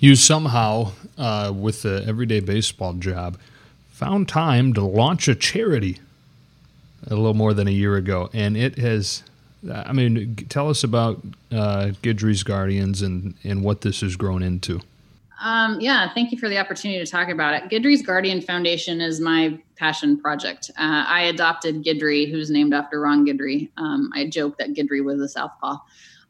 [0.01, 3.38] You somehow, uh, with the everyday baseball job,
[3.90, 5.99] found time to launch a charity
[7.07, 9.23] a little more than a year ago, and it has.
[9.71, 11.21] I mean, tell us about
[11.53, 14.81] uh, Guardians and and what this has grown into.
[15.40, 17.70] Um, yeah, thank you for the opportunity to talk about it.
[17.70, 20.70] Guidry's Guardian Foundation is my passion project.
[20.79, 23.70] Uh, I adopted Guidry, who's named after Ron Guidry.
[23.79, 25.79] Um, I joke that Guidry was a southpaw.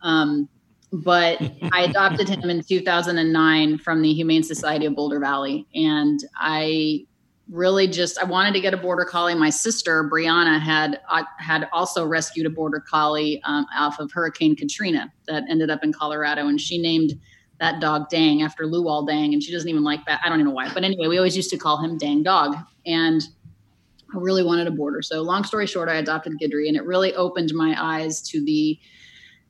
[0.03, 0.49] Um,
[0.92, 1.40] but
[1.73, 5.66] I adopted him in 2009 from the Humane Society of Boulder Valley.
[5.75, 7.07] And I
[7.51, 9.35] really just, I wanted to get a border collie.
[9.35, 14.55] My sister, Brianna, had, uh, had also rescued a border collie um, off of Hurricane
[14.55, 16.46] Katrina that ended up in Colorado.
[16.46, 17.14] And she named
[17.61, 20.20] that dog Dang after Luol Deng, and she doesn't even like that.
[20.25, 22.57] I don't even know why, but anyway, we always used to call him Dang Dog,
[22.87, 23.23] and
[24.12, 25.03] I really wanted a border.
[25.03, 28.79] So, long story short, I adopted Guidry, and it really opened my eyes to the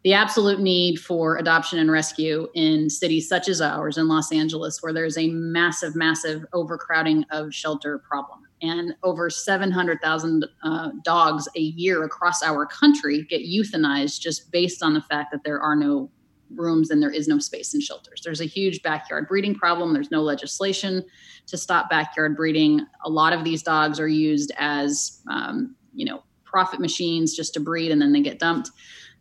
[0.02, 4.82] the absolute need for adoption and rescue in cities such as ours in Los Angeles,
[4.82, 8.40] where there's a massive, massive overcrowding of shelter problem.
[8.62, 14.94] And over 700,000 uh, dogs a year across our country get euthanized just based on
[14.94, 16.10] the fact that there are no
[16.54, 18.22] rooms and there is no space in shelters.
[18.24, 19.92] There's a huge backyard breeding problem.
[19.92, 21.04] There's no legislation
[21.46, 22.86] to stop backyard breeding.
[23.04, 27.60] A lot of these dogs are used as, um, you know, profit machines just to
[27.60, 28.70] breed and then they get dumped.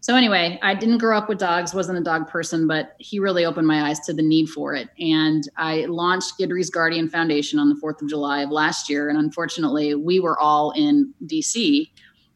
[0.02, 3.44] So anyway, I didn't grow up with dogs, wasn't a dog person, but he really
[3.44, 4.90] opened my eyes to the need for it.
[4.98, 9.10] And I launched Guidry's Guardian Foundation on the 4th of July of last year.
[9.10, 11.90] And unfortunately, we were all in DC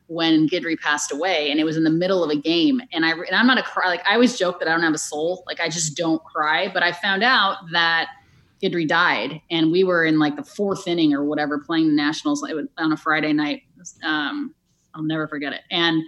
[0.08, 2.82] when Guidry passed away, and it was in the middle of a game.
[2.92, 4.94] And I and I'm not a cry like I always joke that I don't have
[4.94, 6.70] a soul, like I just don't cry.
[6.72, 8.10] But I found out that
[8.62, 12.48] Guidry died, and we were in like the fourth inning or whatever, playing the Nationals
[12.78, 13.64] on a Friday night.
[14.04, 14.54] Um,
[14.94, 15.62] I'll never forget it.
[15.72, 16.04] And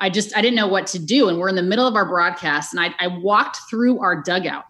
[0.00, 2.06] I just I didn't know what to do, and we're in the middle of our
[2.06, 4.64] broadcast, and I, I walked through our dugout,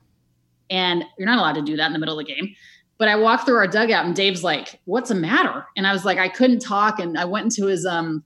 [0.69, 2.55] and you're not allowed to do that in the middle of the game.
[2.99, 6.05] But I walked through our dugout, and Dave's like, "What's the matter?" And I was
[6.05, 8.25] like, I couldn't talk, and I went into his um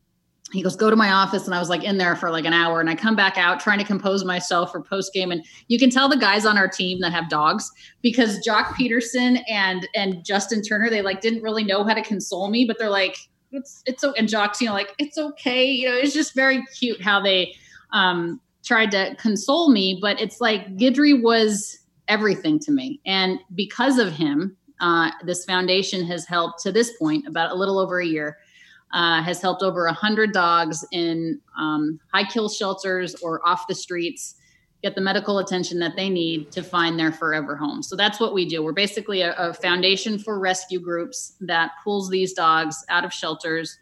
[0.55, 1.47] he goes, go to my office.
[1.47, 3.61] And I was like in there for like an hour and I come back out
[3.61, 5.31] trying to compose myself for post game.
[5.31, 7.71] And you can tell the guys on our team that have dogs
[8.03, 12.49] because Joc Pederson and, and Justin Turner, they like didn't really know how to console
[12.49, 13.17] me, but they're like,
[13.53, 15.65] it's, it's so, and Joc's, you know, like, it's okay.
[15.65, 17.55] You know, it's just very cute how they,
[17.93, 23.01] um, tried to console me, but it's like Guidry was everything to me.
[23.07, 27.79] And because of him, uh, this foundation has helped to this point about a little
[27.79, 28.39] over a year
[28.95, 34.37] uh, has helped over 100 dogs in um, high kill shelters or off the streets
[34.83, 37.83] get the medical attention that they need to find their forever home.
[37.83, 38.63] So that's what we do.
[38.63, 43.79] We're basically a, a foundation for rescue groups that pulls these dogs out of shelters,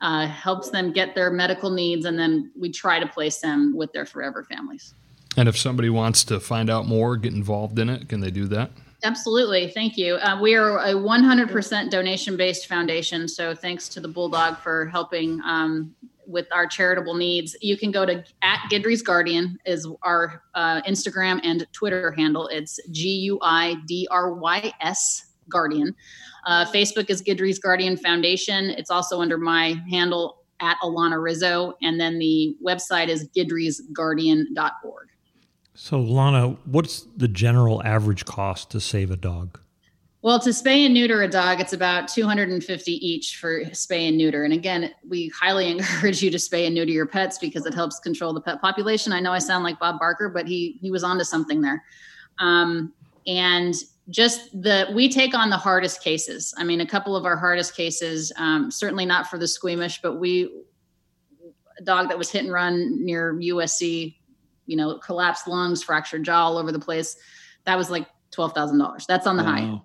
[0.00, 3.92] uh, helps them get their medical needs, and then we try to place them with
[3.92, 4.94] their forever families.
[5.36, 8.46] And if somebody wants to find out more, get involved in it, can they do
[8.46, 8.70] that?
[9.04, 9.68] Absolutely.
[9.68, 10.16] Thank you.
[10.16, 13.28] Uh, we are a 100% donation based foundation.
[13.28, 15.94] So thanks to the Bulldog for helping um,
[16.26, 17.56] with our charitable needs.
[17.60, 22.48] You can go to at Guidry's Guardian is our uh, Instagram and Twitter handle.
[22.48, 25.94] It's G U I D R Y S Guardian.
[26.46, 28.70] Uh, Facebook is Guidry's Guardian Foundation.
[28.70, 31.74] It's also under my handle at Alana Rizzo.
[31.82, 35.08] And then the website is guidrysguardian.org.
[35.78, 39.60] So, Lana, what's the general average cost to save a dog?
[40.22, 44.42] Well, to spay and neuter a dog, it's about 250 each for spay and neuter.
[44.42, 48.00] And again, we highly encourage you to spay and neuter your pets because it helps
[48.00, 49.12] control the pet population.
[49.12, 51.84] I know I sound like Bob Barker, but he he was onto something there.
[52.38, 52.92] Um,
[53.26, 53.74] and
[54.08, 56.54] just the we take on the hardest cases.
[56.56, 60.14] I mean, a couple of our hardest cases, um, certainly not for the squeamish, but
[60.14, 60.50] we
[61.78, 64.15] a dog that was hit and run near USC
[64.66, 67.16] you know, collapsed lungs, fractured jaw all over the place.
[67.64, 69.06] That was like twelve thousand dollars.
[69.06, 69.50] That's on the wow.
[69.50, 69.80] high.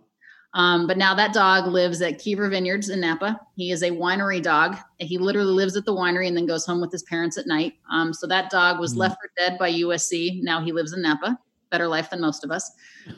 [0.53, 3.39] Um, but now that dog lives at Keever Vineyards in Napa.
[3.55, 4.75] He is a winery dog.
[4.99, 7.75] He literally lives at the winery and then goes home with his parents at night.
[7.89, 10.43] Um, so that dog was mm left for dead by USC.
[10.43, 11.39] Now he lives in Napa.
[11.71, 12.69] Better life than most of us.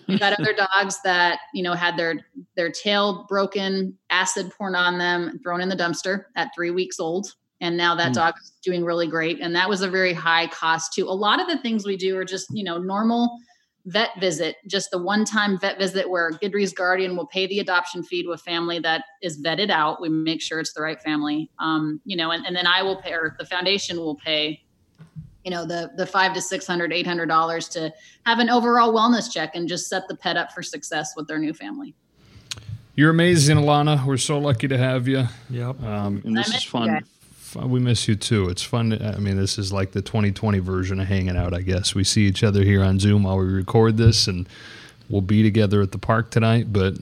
[0.07, 2.19] We've got other dogs that you know had their
[2.55, 7.33] their tail broken, acid poured on them, thrown in the dumpster at three weeks old
[7.63, 8.15] and now that mm.
[8.15, 9.39] dog is doing really great.
[9.39, 11.07] And that was a very high cost too.
[11.07, 13.39] A lot of the things we do are just you know normal
[13.85, 18.03] vet visit just the one time vet visit where Guidry's guardian will pay the adoption
[18.03, 20.01] fee to a family that is vetted out.
[20.01, 21.49] We make sure it's the right family.
[21.59, 24.61] Um, you know and, and then i will pay or the foundation will pay
[25.45, 27.93] you know the the five to six hundred eight hundred dollars to
[28.25, 31.39] have an overall wellness check and just set the pet up for success with their
[31.39, 31.95] new family.
[32.95, 34.05] You're amazing alana.
[34.05, 35.27] We're so lucky to have you.
[35.49, 35.81] Yep.
[35.81, 37.03] Um, and this is fun
[37.55, 38.49] we miss you too.
[38.49, 38.93] It's fun.
[39.01, 41.53] I mean, this is like the 2020 version of hanging out.
[41.53, 44.47] I guess we see each other here on Zoom while we record this, and
[45.09, 46.71] we'll be together at the park tonight.
[46.71, 46.95] But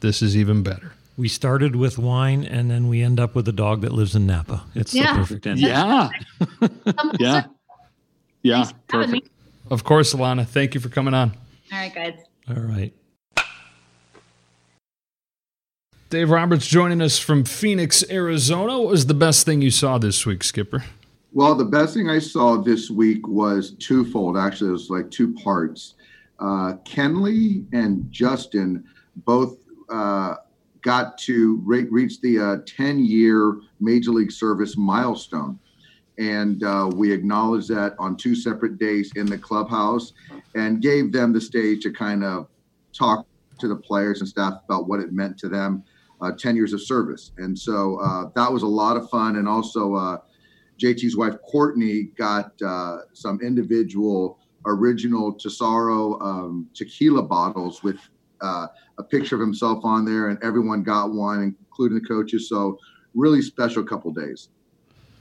[0.00, 0.92] this is even better.
[1.16, 4.26] We started with wine, and then we end up with a dog that lives in
[4.26, 4.64] Napa.
[4.74, 5.12] It's yeah.
[5.12, 5.60] the perfect end.
[5.60, 6.08] Yeah,
[7.20, 7.44] yeah,
[8.42, 8.70] yeah.
[8.88, 9.28] Perfect.
[9.70, 10.46] Of course, Alana.
[10.46, 11.30] Thank you for coming on.
[11.72, 12.18] All right, guys.
[12.48, 12.92] All right.
[16.10, 18.78] Dave Roberts joining us from Phoenix, Arizona.
[18.78, 20.84] What was the best thing you saw this week, Skipper?
[21.32, 24.36] Well, the best thing I saw this week was twofold.
[24.36, 25.94] Actually, it was like two parts.
[26.38, 28.84] Uh, Kenley and Justin
[29.24, 29.58] both
[29.90, 30.36] uh,
[30.82, 35.58] got to re- reach the 10 uh, year Major League Service milestone.
[36.18, 40.12] And uh, we acknowledged that on two separate days in the clubhouse
[40.54, 42.46] and gave them the stage to kind of
[42.92, 43.26] talk
[43.58, 45.82] to the players and staff about what it meant to them
[46.24, 47.32] uh, 10 years of service.
[47.38, 49.36] And so uh, that was a lot of fun.
[49.36, 50.18] And also, uh,
[50.78, 57.98] JT's wife, Courtney, got uh, some individual original Tesoro um, tequila bottles with
[58.40, 58.66] uh,
[58.98, 62.48] a picture of himself on there, and everyone got one, including the coaches.
[62.48, 62.78] So,
[63.14, 64.48] really special couple days.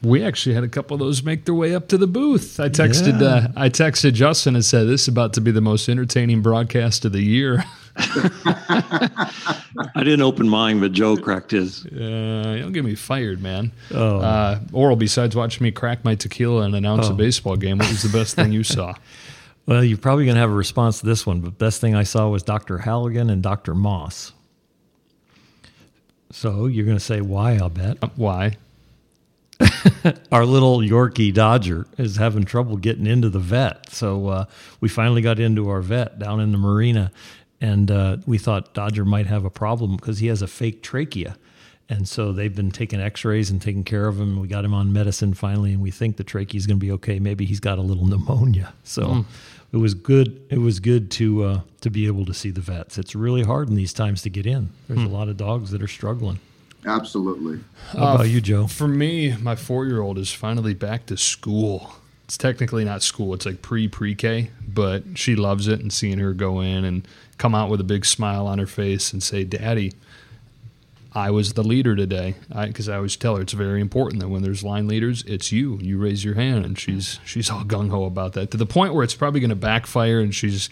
[0.01, 2.59] We actually had a couple of those make their way up to the booth.
[2.59, 3.27] I texted, yeah.
[3.27, 7.05] uh, I texted Justin and said, "This is about to be the most entertaining broadcast
[7.05, 7.63] of the year."
[7.95, 9.31] I
[9.97, 11.85] didn't open mine, but Joe cracked his.
[11.85, 13.71] Uh, you'll get me fired, man.
[13.91, 14.19] Oh.
[14.19, 17.11] Uh, Orel, besides watching me crack my tequila and announce oh.
[17.11, 18.93] a baseball game, what was the best thing you saw?
[19.65, 22.03] Well, you're probably going to have a response to this one, but best thing I
[22.03, 22.79] saw was Dr.
[22.79, 23.73] Halligan and Dr.
[23.73, 24.33] Moss.
[26.31, 27.53] So you're going to say why?
[27.57, 27.97] I'll bet.
[28.01, 28.57] Uh, why?
[30.31, 33.91] Our little Yorkie Dodger is having trouble getting into the vet.
[33.91, 34.45] So uh,
[34.81, 37.11] we finally got into our vet down in the marina,
[37.63, 41.37] and uh, we thought Dodger might have a problem because he has a fake trachea.
[41.87, 44.39] And so they've been taking X-rays and taking care of him.
[44.39, 46.91] We got him on medicine finally, and we think the trachea is going to be
[46.91, 47.19] okay.
[47.19, 48.73] Maybe he's got a little pneumonia.
[48.83, 49.25] So mm.
[49.71, 50.45] it was good.
[50.49, 52.97] It was good to uh, to be able to see the vets.
[52.97, 54.69] It's really hard in these times to get in.
[54.89, 55.05] There's mm.
[55.05, 56.39] a lot of dogs that are struggling.
[56.85, 57.63] Absolutely.
[57.93, 58.67] How about you, Joe?
[58.67, 61.95] For me, my four year old is finally back to school.
[62.25, 66.19] It's technically not school, it's like pre pre K, but she loves it and seeing
[66.19, 67.07] her go in and
[67.37, 69.91] come out with a big smile on her face and say, Daddy,
[71.15, 72.35] I was the leader today.
[72.49, 75.51] Because I, I, always tell her it's very important that when there's line leaders, it's
[75.51, 75.77] you.
[75.79, 78.93] You raise your hand, and she's she's all gung ho about that to the point
[78.93, 80.19] where it's probably going to backfire.
[80.19, 80.69] And she's,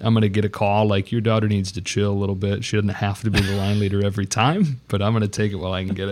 [0.00, 2.64] I'm going to get a call like your daughter needs to chill a little bit.
[2.64, 5.52] She doesn't have to be the line leader every time, but I'm going to take
[5.52, 6.08] it while I can get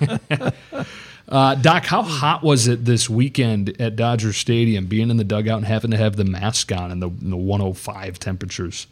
[0.00, 0.54] it.
[1.28, 5.58] uh, Doc, how hot was it this weekend at Dodger Stadium, being in the dugout
[5.58, 8.86] and having to have the mask on in the, the 105 temperatures?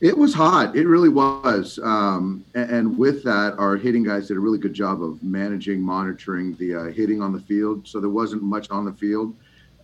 [0.00, 0.76] It was hot.
[0.76, 1.80] It really was.
[1.82, 5.80] Um, and, and, with that, our hitting guys did a really good job of managing,
[5.80, 7.88] monitoring the uh, hitting on the field.
[7.88, 9.34] So there wasn't much on the field.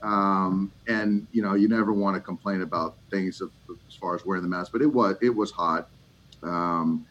[0.02, 3.50] Um, and you know, you never want to complain about things of,
[3.88, 5.88] as far as wearing the mask, but it was it was hot.
[6.44, 7.04] Um,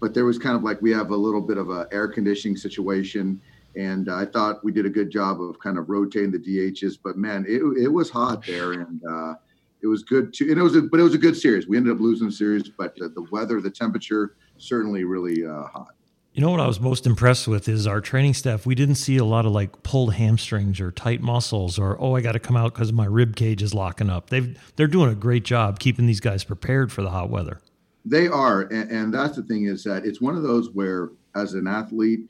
[0.00, 2.56] but there was kind of like we have a little bit of a air conditioning
[2.56, 3.40] situation,
[3.78, 6.98] and I thought we did a good job of kind of rotating the DHs.
[7.02, 9.34] But man, it, it was hot there, and uh,
[9.82, 10.50] it was good too.
[10.50, 11.68] And it was, a, but it was a good series.
[11.68, 15.62] We ended up losing the series, but the, the weather, the temperature, certainly really uh,
[15.64, 15.94] hot.
[16.32, 18.66] You know what I was most impressed with is our training staff.
[18.66, 22.20] We didn't see a lot of like pulled hamstrings or tight muscles or oh I
[22.20, 24.30] got to come out because my rib cage is locking up.
[24.30, 27.60] They they're doing a great job keeping these guys prepared for the hot weather.
[28.04, 31.54] They are, and, and that's the thing is that it's one of those where as
[31.54, 32.28] an athlete,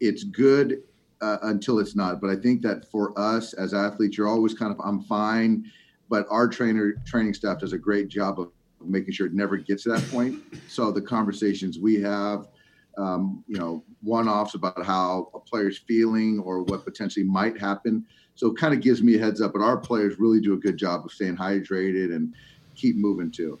[0.00, 0.82] it's good
[1.20, 2.20] uh, until it's not.
[2.20, 5.70] But I think that for us as athletes, you're always kind of I'm fine
[6.10, 8.50] but our trainer training staff does a great job of
[8.84, 10.42] making sure it never gets to that point.
[10.68, 12.46] So the conversations we have,
[12.96, 18.06] um, you know, one-offs about how a player's feeling or what potentially might happen.
[18.36, 19.52] So it kind of gives me a heads up.
[19.52, 22.34] But our players really do a good job of staying hydrated and
[22.76, 23.58] keep moving too.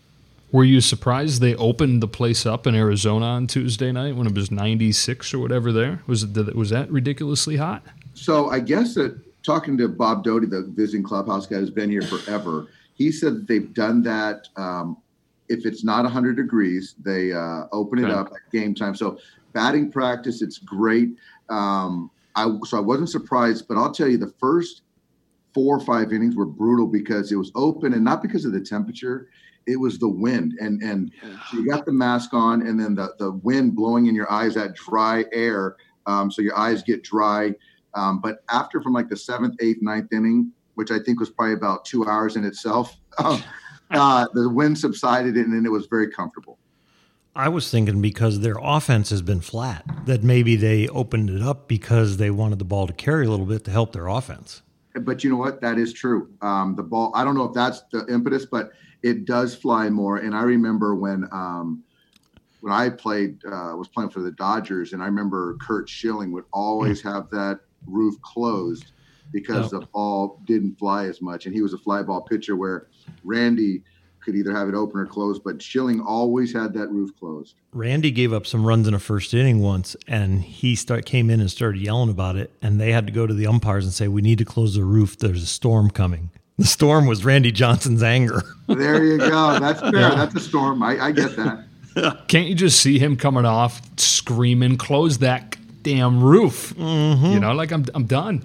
[0.52, 4.34] Were you surprised they opened the place up in Arizona on Tuesday night when it
[4.34, 6.02] was 96 or whatever there?
[6.06, 7.82] Was it was that ridiculously hot?
[8.14, 12.02] So I guess that talking to Bob Doty, the visiting clubhouse guy who's been here
[12.02, 14.48] forever, he said that they've done that.
[14.56, 14.96] Um,
[15.48, 18.94] if it's not 100 degrees, they uh, open it up at game time.
[18.94, 19.18] So
[19.52, 21.10] batting practice, it's great.
[21.48, 24.82] Um, I so I wasn't surprised, but I'll tell you the first
[25.54, 28.60] four or five innings were brutal because it was open and not because of the
[28.60, 29.28] temperature.
[29.66, 31.12] It was the wind, and and
[31.52, 34.74] you got the mask on, and then the the wind blowing in your eyes, that
[34.74, 37.54] dry air, um, so your eyes get dry.
[37.94, 41.54] Um, but after from like the seventh, eighth, ninth inning, which I think was probably
[41.54, 43.40] about two hours in itself, uh,
[43.90, 46.58] uh, the wind subsided and then it was very comfortable.
[47.34, 51.68] I was thinking because their offense has been flat, that maybe they opened it up
[51.68, 54.62] because they wanted the ball to carry a little bit to help their offense.
[54.94, 55.60] But you know what?
[55.60, 56.28] That is true.
[56.42, 60.18] Um, the ball, I don't know if that's the impetus, but it does fly more.
[60.18, 61.82] And I remember when um,
[62.60, 66.44] when I played, uh, was playing for the Dodgers, and I remember Curt Schilling would
[66.52, 67.12] always mm.
[67.12, 68.92] have that roof closed
[69.32, 71.46] because the ball didn't fly as much.
[71.46, 72.88] And he was a fly ball pitcher where
[73.24, 73.82] Randy
[74.20, 77.54] could either have it open or closed, but Schilling always had that roof closed.
[77.72, 81.40] Randy gave up some runs in a first inning once, and he start came in
[81.40, 84.08] and started yelling about it, and they had to go to the umpires and say,
[84.08, 85.16] "We need to close the roof.
[85.16, 88.42] There's a storm coming." The storm was Randy Johnson's anger.
[88.68, 89.58] there you go.
[89.58, 89.94] That's fair.
[89.94, 90.14] Yeah.
[90.14, 90.82] That's a storm.
[90.82, 92.24] I, I get that.
[92.28, 96.74] Can't you just see him coming off screaming, "Close that damn roof.
[96.76, 97.24] Mm-hmm.
[97.24, 98.44] You know, like I'm I'm done.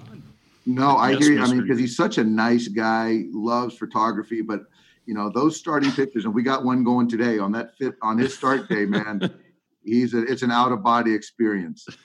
[0.64, 1.42] No, I yes, hear you.
[1.42, 4.62] I mean, because he's such a nice guy, loves photography, but
[5.04, 8.16] you know those starting pictures, and we got one going today on that fit on
[8.16, 9.30] his start day, man.
[9.86, 11.86] he's a, it's an out of body experience.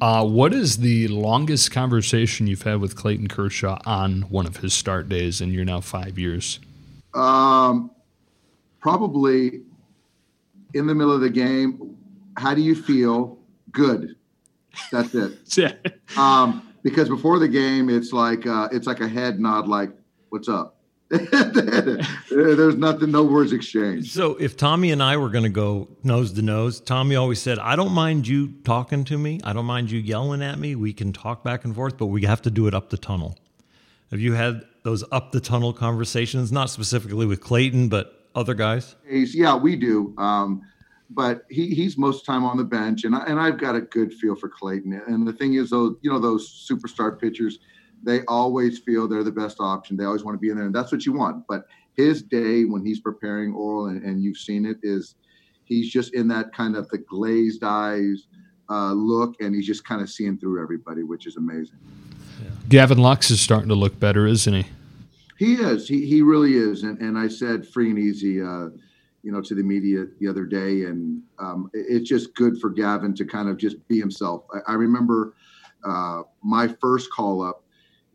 [0.00, 4.72] Uh, what is the longest conversation you've had with Clayton Kershaw on one of his
[4.72, 6.58] start days, and you're now five years?
[7.12, 7.90] Um,
[8.80, 9.60] probably
[10.72, 11.98] in the middle of the game.
[12.38, 13.38] How do you feel?
[13.72, 14.16] Good.
[14.90, 16.00] That's it.
[16.16, 19.90] um, because before the game, it's like uh, it's like a head nod, like
[20.30, 20.79] "What's up."
[22.30, 24.12] There's nothing, no words exchanged.
[24.12, 27.58] So if Tommy and I were going to go nose to nose, Tommy always said,
[27.58, 29.40] "I don't mind you talking to me.
[29.42, 30.76] I don't mind you yelling at me.
[30.76, 33.36] We can talk back and forth, but we have to do it up the tunnel."
[34.12, 36.52] Have you had those up the tunnel conversations?
[36.52, 38.94] Not specifically with Clayton, but other guys.
[39.08, 40.14] Yeah, we do.
[40.16, 40.62] Um,
[41.10, 44.14] but he, he's most time on the bench, and I, and I've got a good
[44.14, 44.92] feel for Clayton.
[45.06, 47.58] And the thing is, though, you know, those superstar pitchers,
[48.02, 49.96] they always feel they're the best option.
[49.96, 51.44] They always want to be in there, and that's what you want.
[51.48, 55.16] But his day when he's preparing Orel, and, and you've seen it, is
[55.64, 58.26] he's just in that kind of the glazed eyes
[58.70, 61.78] uh, look, and he's just kind of seeing through everybody, which is amazing.
[62.42, 62.50] Yeah.
[62.68, 64.66] Gavin Lux is starting to look better, isn't he?
[65.38, 65.88] He is.
[65.88, 66.82] He he really is.
[66.82, 68.42] And and I said free and easy.
[68.42, 68.68] Uh,
[69.22, 73.14] you know, to the media the other day, and um, it's just good for Gavin
[73.16, 74.44] to kind of just be himself.
[74.54, 75.34] I, I remember
[75.84, 77.62] uh, my first call up.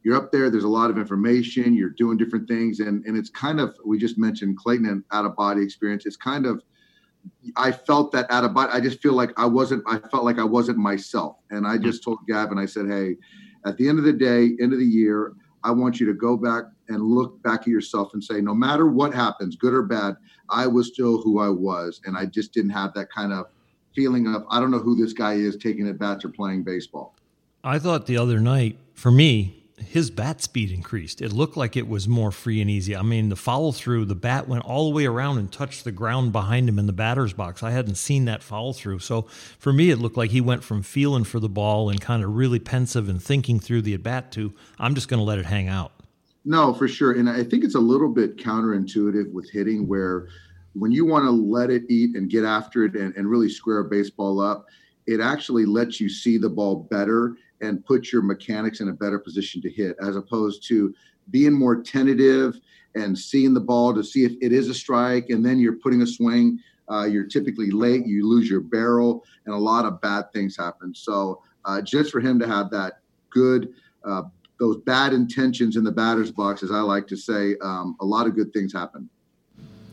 [0.06, 0.51] You're up there.
[0.51, 1.74] There's a lot of information.
[1.74, 5.26] You're doing different things, and and it's kind of we just mentioned Clayton and out
[5.26, 6.06] of body experience.
[6.06, 6.64] It's kind of
[7.58, 8.72] I felt that out of body.
[8.72, 9.84] I just feel like I wasn't.
[9.88, 12.60] I felt like I wasn't myself, and I just told Gavin.
[12.60, 13.18] I said, "Hey,
[13.66, 15.34] at the end of the day, end of the year,
[15.64, 18.86] I want you to go back and look back at yourself and say, no matter
[18.86, 20.16] what happens, good or bad,
[20.51, 21.99] I was still who I was.
[22.06, 23.47] And I just didn't have that kind of
[23.95, 27.16] feeling of, I don't know who this guy is taking at bats or playing baseball.
[27.64, 31.22] I thought the other night, for me, his bat speed increased.
[31.22, 32.96] It looked like it was more free and easy.
[32.96, 35.92] I mean, the follow through, the bat went all the way around and touched the
[35.92, 37.62] ground behind him in the batter's box.
[37.62, 39.00] I hadn't seen that follow through.
[39.00, 39.24] So
[39.60, 42.36] for me, it looked like he went from feeling for the ball and kind of
[42.36, 45.46] really pensive and thinking through the at bat to, I'm just going to let it
[45.46, 45.92] hang out.
[46.46, 47.12] No, for sure.
[47.12, 50.30] And I think it's a little bit counterintuitive with hitting where
[50.74, 53.80] when you want to let it eat and get after it and, and really square
[53.80, 54.68] a baseball up,
[55.08, 59.20] it actually lets you see the ball better and put your mechanics in a better
[59.20, 60.93] position to hit as opposed to
[61.32, 62.60] being more tentative
[62.95, 66.01] and seeing the ball to see if it is a strike and then you're putting
[66.01, 66.60] a swing
[66.91, 70.93] uh, you're typically late you lose your barrel and a lot of bad things happen.
[70.93, 72.99] So uh, just for him to have that
[73.30, 74.24] good uh,
[74.60, 78.28] those bad intentions in the batter's box as i like to say um, a lot
[78.28, 79.10] of good things happen.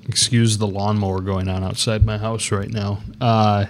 [0.08, 3.00] Excuse the lawnmower going on outside my house right now.
[3.20, 3.66] Uh,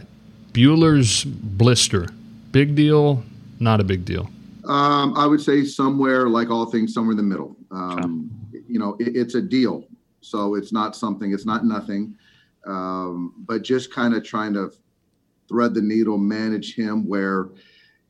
[0.53, 2.09] Buehler's blister.
[2.53, 3.23] Big deal
[3.63, 4.29] not a big deal?
[4.65, 7.57] Um, I would say somewhere, like all things, somewhere in the middle.
[7.71, 8.65] Um, okay.
[8.69, 9.85] You know, it, it's a deal,
[10.21, 11.33] so it's not something.
[11.33, 12.17] It's not nothing,
[12.67, 14.73] um, but just kind of trying to
[15.49, 17.49] thread the needle, manage him where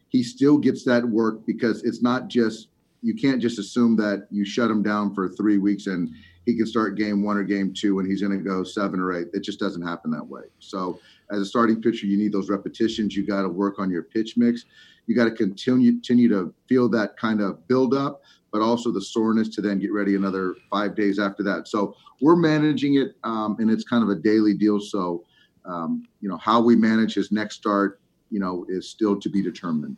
[0.08, 2.68] he still gets that work because it's not just
[3.02, 6.10] you can't just assume that you shut him down for three weeks and
[6.46, 9.12] he can start game one or game two and he's going to go seven or
[9.12, 9.28] eight.
[9.32, 10.42] It just doesn't happen that way.
[10.60, 11.00] So
[11.30, 13.16] as a starting pitcher, you need those repetitions.
[13.16, 14.66] You got to work on your pitch mix
[15.06, 18.22] you got to continue continue to feel that kind of build up,
[18.52, 21.68] but also the soreness to then get ready another five days after that.
[21.68, 24.78] So we're managing it, um, and it's kind of a daily deal.
[24.80, 25.24] So
[25.64, 28.00] um, you know how we manage his next start,
[28.30, 29.96] you know, is still to be determined.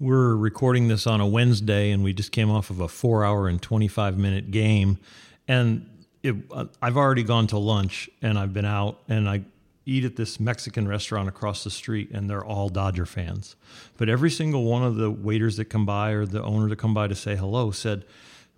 [0.00, 3.60] We're recording this on a Wednesday, and we just came off of a four-hour and
[3.60, 4.98] twenty-five minute game,
[5.46, 5.88] and
[6.22, 9.42] it, uh, I've already gone to lunch, and I've been out, and I
[9.86, 13.56] eat at this Mexican restaurant across the street, and they're all Dodger fans.
[13.96, 16.94] But every single one of the waiters that come by or the owner that come
[16.94, 18.04] by to say hello said,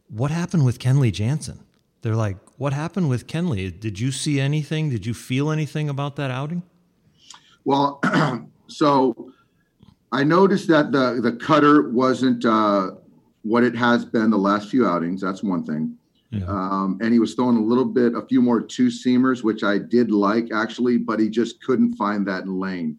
[0.09, 1.61] "What happened with Kenley Jansen?"
[2.03, 3.71] They're like, "What happened with Kenley?
[3.71, 4.91] Did you see anything?
[4.91, 6.63] Did you feel anything about that outing?"
[7.65, 8.01] Well,
[8.67, 9.33] so
[10.13, 12.93] I noticed that the the cutter wasn't uh,
[13.43, 15.21] what it has been the last few outings.
[15.21, 15.97] That's one thing.
[16.41, 16.47] Yeah.
[16.47, 19.79] Um, and he was throwing a little bit, a few more two seamers, which I
[19.79, 22.99] did like actually, but he just couldn't find that lane.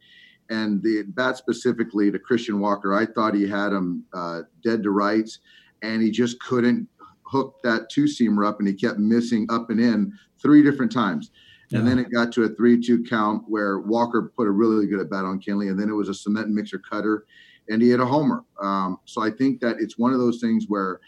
[0.50, 4.92] And the bat specifically to Christian Walker, I thought he had him uh, dead to
[4.92, 5.40] rights,
[5.82, 6.88] and he just couldn't
[7.24, 11.32] hook that two seamer up, and he kept missing up and in three different times.
[11.72, 11.80] Yeah.
[11.80, 15.10] And then it got to a three-two count where Walker put a really good at
[15.10, 17.26] bat on Kenley, and then it was a cement mixer cutter,
[17.68, 18.44] and he hit a homer.
[18.62, 21.00] Um, so I think that it's one of those things where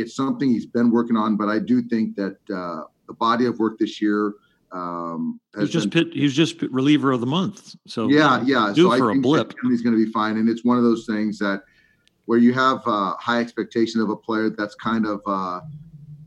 [0.00, 3.58] it's something he's been working on, but I do think that uh, the body of
[3.58, 4.34] work this year.
[4.72, 7.74] Um, he's just been, pit, he's just reliever of the month.
[7.86, 8.72] So yeah, yeah.
[8.74, 9.52] Due so for a blip.
[9.64, 11.62] He's going to be fine, and it's one of those things that
[12.26, 14.48] where you have uh, high expectation of a player.
[14.50, 15.60] That's kind of uh,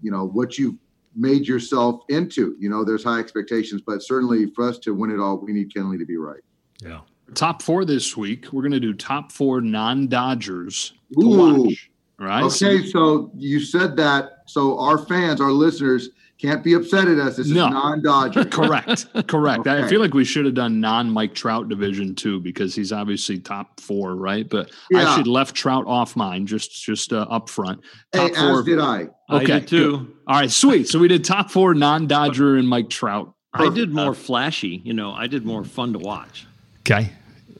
[0.01, 0.75] you know what you've
[1.15, 2.55] made yourself into.
[2.59, 5.73] You know, there's high expectations, but certainly for us to win it all, we need
[5.73, 6.41] Kenley to be right.
[6.81, 7.01] Yeah.
[7.35, 8.51] Top four this week.
[8.51, 11.63] We're going to do top four non-Dodgers to Ooh.
[11.63, 11.89] watch.
[12.19, 12.43] Right.
[12.43, 14.43] Okay, so you said that.
[14.45, 16.09] So our fans, our listeners,
[16.43, 17.37] can't be upset at us.
[17.37, 17.67] This no.
[17.67, 18.45] is non-Dodger.
[18.51, 19.07] correct.
[19.27, 19.61] Correct.
[19.61, 19.81] okay.
[19.81, 23.79] I feel like we should have done non-Mike Trout division too because he's obviously top
[23.79, 24.47] four, right?
[24.47, 25.07] But yeah.
[25.07, 27.81] I should left Trout off mine just just uh, up front.
[28.11, 28.59] Top hey, four.
[28.59, 29.07] As did I.
[29.29, 29.97] Okay, I did too.
[29.97, 30.13] Good.
[30.27, 30.89] All right, sweet.
[30.89, 33.33] So we did top four non-Dodger and Mike Trout.
[33.53, 33.71] Perfect.
[33.71, 34.81] I did more flashy.
[34.83, 36.45] You know, I did more fun to watch.
[36.81, 37.11] Okay.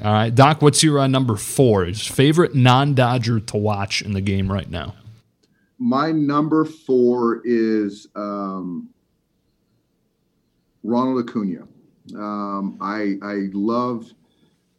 [0.03, 1.85] All right, Doc, what's your uh, number four?
[1.93, 4.95] Favorite non-Dodger to watch in the game right now?
[5.79, 8.89] My number four is um,
[10.83, 11.67] Ronald Acuna.
[12.15, 14.11] Um, I I love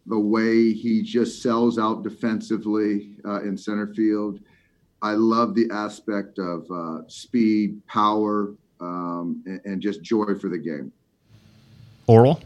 [0.05, 4.41] the way he just sells out defensively uh, in center field.
[5.01, 10.59] I love the aspect of uh, speed, power, um, and, and, just joy for the
[10.59, 10.93] game.
[12.07, 12.41] Orel.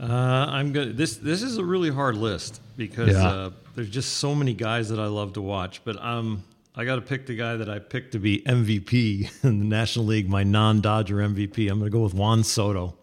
[0.00, 0.96] Uh, I'm good.
[0.96, 3.28] This this is a really hard list because yeah.
[3.28, 5.84] uh, there's just so many guys that I love to watch.
[5.84, 6.42] But um,
[6.74, 10.06] I got to pick the guy that I picked to be MVP in the National
[10.06, 11.70] League, my non-Dodger MVP.
[11.70, 12.94] I'm going to go with Juan Soto.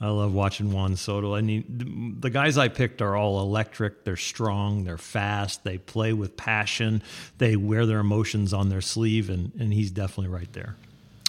[0.00, 1.34] I love watching Juan Soto.
[1.34, 4.04] I mean, the guys I picked are all electric.
[4.04, 4.84] They're strong.
[4.84, 5.64] They're fast.
[5.64, 7.02] They play with passion.
[7.38, 10.76] They wear their emotions on their sleeve, and, and he's definitely right there.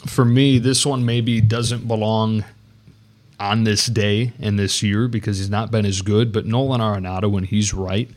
[0.05, 2.43] For me, this one maybe doesn't belong
[3.39, 6.31] on this day and this year because he's not been as good.
[6.31, 8.09] But Nolan Arenado, when he's right,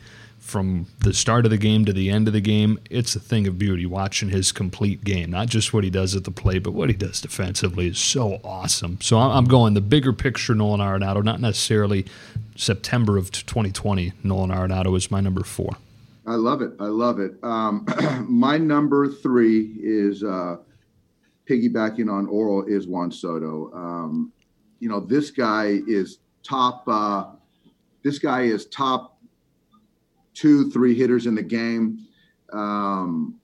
[0.43, 3.47] from the start of the game to the end of the game, it's a thing
[3.47, 5.31] of beauty watching his complete game.
[5.31, 8.41] Not just what he does at the plate, but what he does defensively is so
[8.43, 8.99] awesome.
[8.99, 12.05] So I'm going the bigger picture Nolan Arenado, not necessarily
[12.57, 14.11] September of 2020.
[14.21, 15.77] Nolan Arenado is my number four.
[16.27, 16.73] I love it.
[16.79, 17.35] I love it.
[17.41, 17.85] Um,
[18.27, 20.57] my number three is uh,
[21.49, 23.71] piggybacking on Orel is Juan Soto.
[23.73, 24.32] Um,
[24.83, 26.83] you know, this guy is top.
[26.87, 27.27] Uh,
[28.03, 29.17] this guy is top
[30.33, 32.05] two, three hitters in the game.
[32.51, 33.39] Um,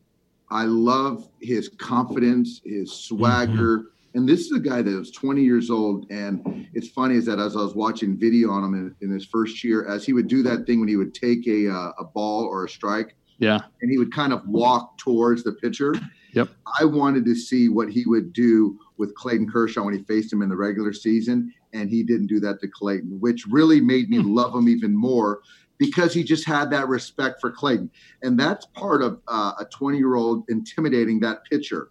[0.51, 3.77] I love his confidence, his swagger.
[3.77, 4.17] Mm-hmm.
[4.17, 6.11] And this is a guy that was 20 years old.
[6.11, 9.25] And it's funny is that as I was watching video on him in, in his
[9.25, 12.03] first year, as he would do that thing when he would take a, uh, a
[12.03, 15.95] ball or a strike, yeah, and he would kind of walk towards the pitcher.
[16.33, 16.49] Yep.
[16.79, 20.43] I wanted to see what he would do with Clayton Kershaw when he faced him
[20.43, 24.17] in the regular season, and he didn't do that to Clayton, which really made me
[24.17, 24.35] hmm.
[24.35, 25.41] love him even more
[25.79, 27.89] because he just had that respect for Clayton.
[28.21, 31.89] And that's part of uh, a 20 year old intimidating that pitcher.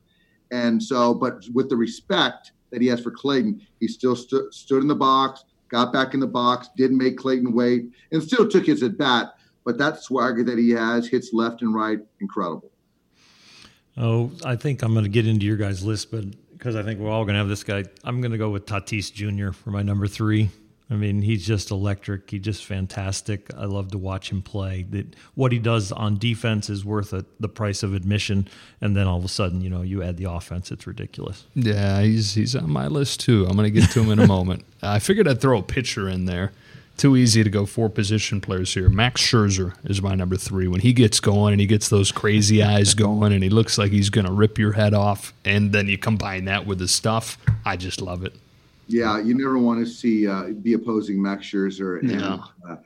[0.51, 4.83] And so, but with the respect that he has for Clayton, he still stu- stood
[4.83, 8.67] in the box, got back in the box, didn't make Clayton wait, and still took
[8.67, 9.35] his at bat.
[9.69, 12.73] But that swagger that he has, hits left and right, incredible.
[13.99, 16.99] Oh, I think I'm going to get into your guys' list, but because I think
[16.99, 19.53] we're all going to have this guy, I'm going to go with Tatis Jr.
[19.53, 20.49] for my number three.
[20.89, 22.31] I mean, he's just electric.
[22.31, 23.51] He's just fantastic.
[23.59, 24.87] I love to watch him play.
[24.89, 28.49] That what he does on defense is worth a, the price of admission,
[28.81, 30.73] and then all of a sudden, you know, you add the offense.
[30.73, 31.45] It's ridiculous.
[31.55, 33.45] Yeah, he's he's on my list too.
[33.47, 34.64] I'm going to get to him in a moment.
[34.81, 36.53] I figured I'd throw a pitcher in there.
[36.99, 38.89] Too easy to go four position players here.
[38.89, 40.67] Max Scherzer is my number three.
[40.67, 43.93] When he gets going and he gets those crazy eyes going and he looks like
[43.93, 47.39] he's going to rip your head off, and then you combine that with the stuff,
[47.65, 48.35] I just love it.
[48.89, 52.01] Yeah, you never want to see uh, the opposing Max Scherzer.
[52.01, 52.43] And, no.
[52.69, 52.77] uh,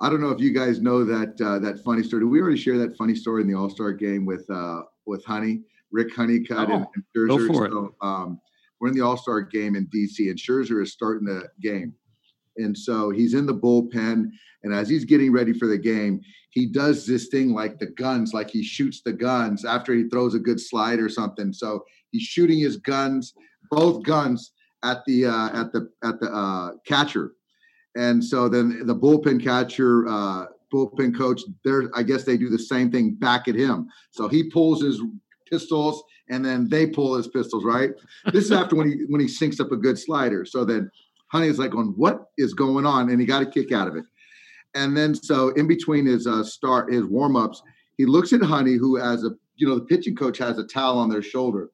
[0.00, 2.22] I don't know if you guys know that uh, that funny story.
[2.22, 5.24] Did we already share that funny story in the All Star game with uh, with
[5.24, 5.60] Honey,
[5.92, 7.28] Rick Honeycutt, oh, and, and Scherzer?
[7.28, 8.40] Go for so, um,
[8.80, 11.92] we're in the All Star game in DC, and Scherzer is starting the game,
[12.58, 14.30] and so he's in the bullpen.
[14.64, 18.34] And as he's getting ready for the game, he does this thing like the guns,
[18.34, 21.52] like he shoots the guns after he throws a good slide or something.
[21.52, 23.34] So he's shooting his guns,
[23.70, 24.52] both guns
[24.82, 27.32] at the uh, at the at the uh, catcher,
[27.96, 32.58] and so then the bullpen catcher, uh, bullpen coach, there I guess they do the
[32.58, 33.88] same thing back at him.
[34.10, 35.00] So he pulls his
[35.50, 37.64] pistols, and then they pull his pistols.
[37.64, 37.90] Right.
[38.32, 40.44] This is after when he when he sinks up a good slider.
[40.44, 40.90] So then
[41.30, 43.96] Honey is like, "On what is going on?" And he got a kick out of
[43.96, 44.04] it.
[44.74, 47.62] And then so in between his uh, start his warm ups,
[47.96, 50.98] he looks at Honey, who as a you know the pitching coach has a towel
[50.98, 51.70] on their shoulder,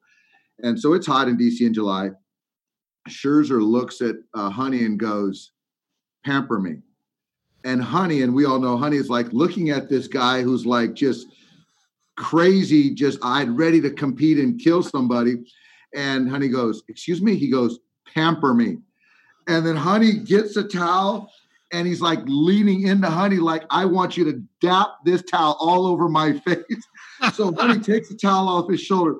[0.63, 2.11] and so it's hot in DC in July
[3.09, 5.51] Scherzer looks at uh, Honey and goes,
[6.25, 6.77] "Pamper me."
[7.63, 10.93] And Honey, and we all know Honey is like looking at this guy who's like
[10.93, 11.27] just
[12.17, 15.45] crazy, just I'd ready to compete and kill somebody.
[15.93, 17.79] And Honey goes, "Excuse me." He goes,
[18.13, 18.77] "Pamper me."
[19.47, 21.31] And then Honey gets a towel
[21.71, 25.85] and he's like leaning into Honey, like, I want you to dap this towel all
[25.85, 26.63] over my face.
[27.33, 29.15] so Honey takes the towel off his shoulder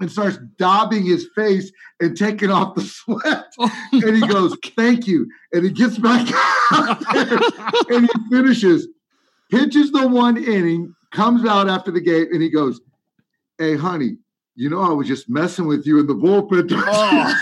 [0.00, 3.46] and starts daubing his face and taking off the sweat.
[3.60, 5.28] Oh and he goes, Thank you.
[5.52, 6.28] And he gets back
[6.72, 7.40] out there
[7.90, 8.86] and he finishes,
[9.50, 12.80] pitches the one inning, comes out after the game, and he goes,
[13.58, 14.18] Hey, honey,
[14.58, 16.68] you know, I was just messing with you in the bullpen.
[16.74, 17.32] Oh.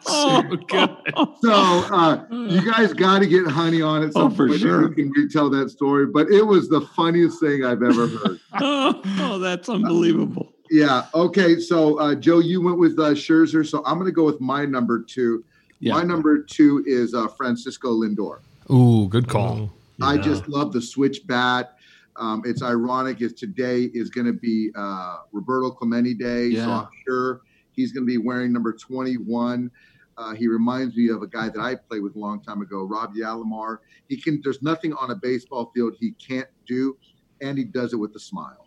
[0.00, 0.96] so good.
[1.42, 4.12] So uh, you guys got to get Honey on it.
[4.16, 4.88] Oh, for sure.
[4.88, 8.40] You can retell that story, but it was the funniest thing I've ever heard.
[8.62, 10.46] oh, that's unbelievable.
[10.48, 11.06] Uh, yeah.
[11.14, 11.60] Okay.
[11.60, 13.66] So uh, Joe, you went with uh, Scherzer.
[13.68, 15.44] So I'm going to go with my number two.
[15.78, 15.92] Yeah.
[15.92, 18.38] My number two is uh, Francisco Lindor.
[18.72, 19.58] Ooh, good call.
[19.58, 20.06] Oh, yeah.
[20.06, 21.75] I just love the switch bat.
[22.18, 26.64] Um, it's ironic is today is going to be uh, Roberto Clemente Day, yeah.
[26.64, 27.40] so I'm sure
[27.72, 29.70] he's going to be wearing number 21.
[30.18, 32.84] Uh, he reminds me of a guy that I played with a long time ago,
[32.84, 33.78] Robbie Alomar.
[34.08, 34.40] He can.
[34.42, 36.96] There's nothing on a baseball field he can't do,
[37.42, 38.66] and he does it with a smile.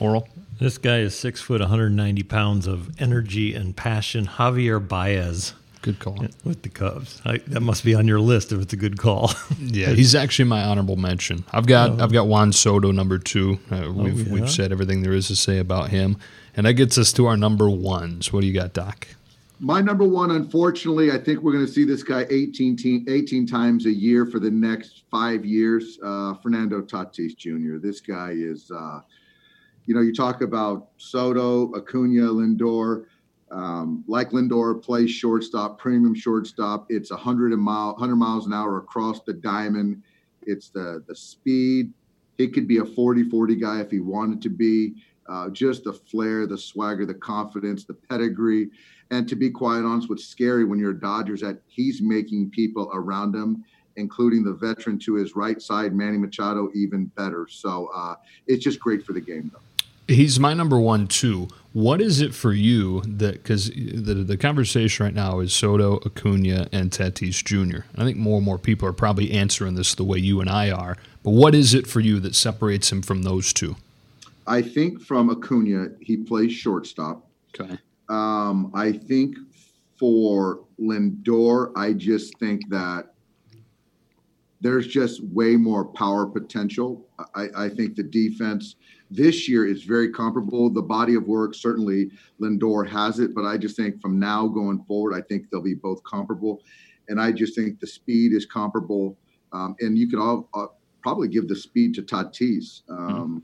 [0.00, 0.28] Orel.
[0.58, 4.26] This guy is six foot, 190 pounds of energy and passion.
[4.26, 5.54] Javier Baez.
[5.82, 7.22] Good call with the Cubs.
[7.24, 9.32] I, that must be on your list if it's a good call.
[9.58, 11.44] yeah, he's actually my honorable mention.
[11.52, 12.04] I've got oh.
[12.04, 13.60] I've got Juan Soto number two.
[13.70, 14.40] Uh, we've oh, yeah.
[14.40, 16.16] we've said everything there is to say about him,
[16.56, 18.32] and that gets us to our number ones.
[18.32, 19.06] What do you got, Doc?
[19.60, 23.44] My number one, unfortunately, I think we're going to see this guy 18, te- 18
[23.44, 25.98] times a year for the next five years.
[26.00, 27.78] Uh, Fernando Tatis Jr.
[27.78, 29.00] This guy is, uh,
[29.86, 33.06] you know, you talk about Soto, Acuna, Lindor.
[33.50, 36.86] Um, like Lindor plays shortstop, premium shortstop.
[36.90, 40.02] It's 100 mile, 100 miles an hour across the diamond.
[40.42, 41.92] It's the the speed.
[42.36, 44.94] He could be a 40-40 guy if he wanted to be.
[45.28, 48.70] Uh, just the flair, the swagger, the confidence, the pedigree.
[49.10, 52.90] And to be quite honest, what's scary when you're a Dodgers that he's making people
[52.94, 53.64] around him,
[53.96, 57.46] including the veteran to his right side, Manny Machado, even better.
[57.50, 58.14] So uh,
[58.46, 59.60] it's just great for the game, though.
[60.14, 61.48] He's my number one too.
[61.74, 66.68] What is it for you that because the the conversation right now is Soto, Acuna,
[66.72, 67.84] and Tatis Jr.
[67.96, 70.70] I think more and more people are probably answering this the way you and I
[70.70, 70.96] are.
[71.22, 73.76] But what is it for you that separates him from those two?
[74.46, 77.26] I think from Acuna, he plays shortstop.
[77.54, 77.78] Okay.
[78.08, 79.36] Um, I think
[79.98, 83.12] for Lindor, I just think that
[84.60, 87.06] there's just way more power potential.
[87.34, 88.76] I, I think the defense
[89.10, 90.70] this year is very comparable.
[90.70, 94.84] The body of work, certainly Lindor has it, but I just think from now going
[94.84, 96.62] forward, I think they'll be both comparable.
[97.08, 99.16] And I just think the speed is comparable.
[99.52, 100.66] Um, and you could all uh,
[101.02, 102.82] probably give the speed to Tatis.
[102.88, 103.38] Um, mm-hmm.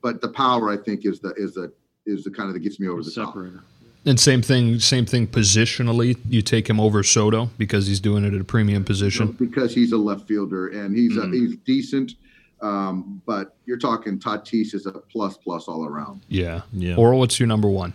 [0.00, 1.72] But the power, I think, is the is the
[2.06, 3.56] is the kind of that gets me over the separator.
[3.56, 3.64] top.
[4.06, 6.16] And same thing, same thing positionally.
[6.28, 9.32] You take him over Soto because he's doing it at a premium position.
[9.32, 11.28] Because he's a left fielder and he's mm.
[11.28, 12.12] a, he's decent.
[12.60, 16.24] Um, but you're talking Tatis is a plus plus all around.
[16.28, 16.96] Yeah, yeah.
[16.96, 17.94] Or what's your number one?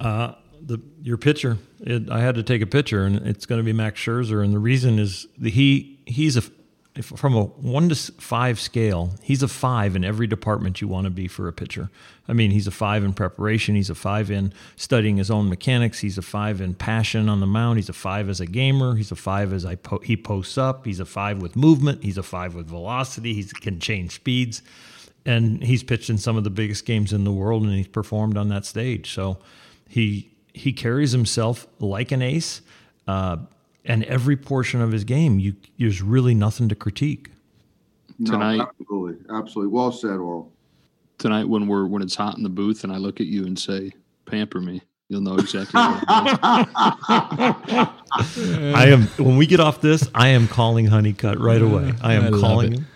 [0.00, 1.58] Uh, the your pitcher.
[1.80, 4.44] It, I had to take a pitcher, and it's going to be Max Scherzer.
[4.44, 6.42] And the reason is the, he he's a
[6.94, 11.04] if, from a one to five scale, he's a five in every department you want
[11.04, 11.90] to be for a pitcher.
[12.28, 13.74] I mean, he's a five in preparation.
[13.74, 16.00] He's a five in studying his own mechanics.
[16.00, 17.78] He's a five in passion on the mound.
[17.78, 18.94] He's a five as a gamer.
[18.94, 20.84] He's a five as I po- he posts up.
[20.84, 22.02] He's a five with movement.
[22.02, 23.32] He's a five with velocity.
[23.32, 24.60] He can change speeds,
[25.24, 28.36] and he's pitched in some of the biggest games in the world, and he's performed
[28.36, 29.12] on that stage.
[29.14, 29.38] So
[29.88, 32.60] he he carries himself like an ace.
[33.08, 33.38] Uh,
[33.84, 37.30] and every portion of his game, you there's really nothing to critique.
[38.18, 39.72] No, tonight, absolutely, absolutely.
[39.72, 40.48] Well said, Orel.
[41.18, 43.58] Tonight, when we're when it's hot in the booth, and I look at you and
[43.58, 43.92] say,
[44.26, 45.80] "Pamper me," you'll know exactly.
[45.80, 46.04] what
[48.48, 49.02] I am.
[49.18, 51.92] When we get off this, I am calling Honeycutt right away.
[52.02, 52.86] I am I calling him.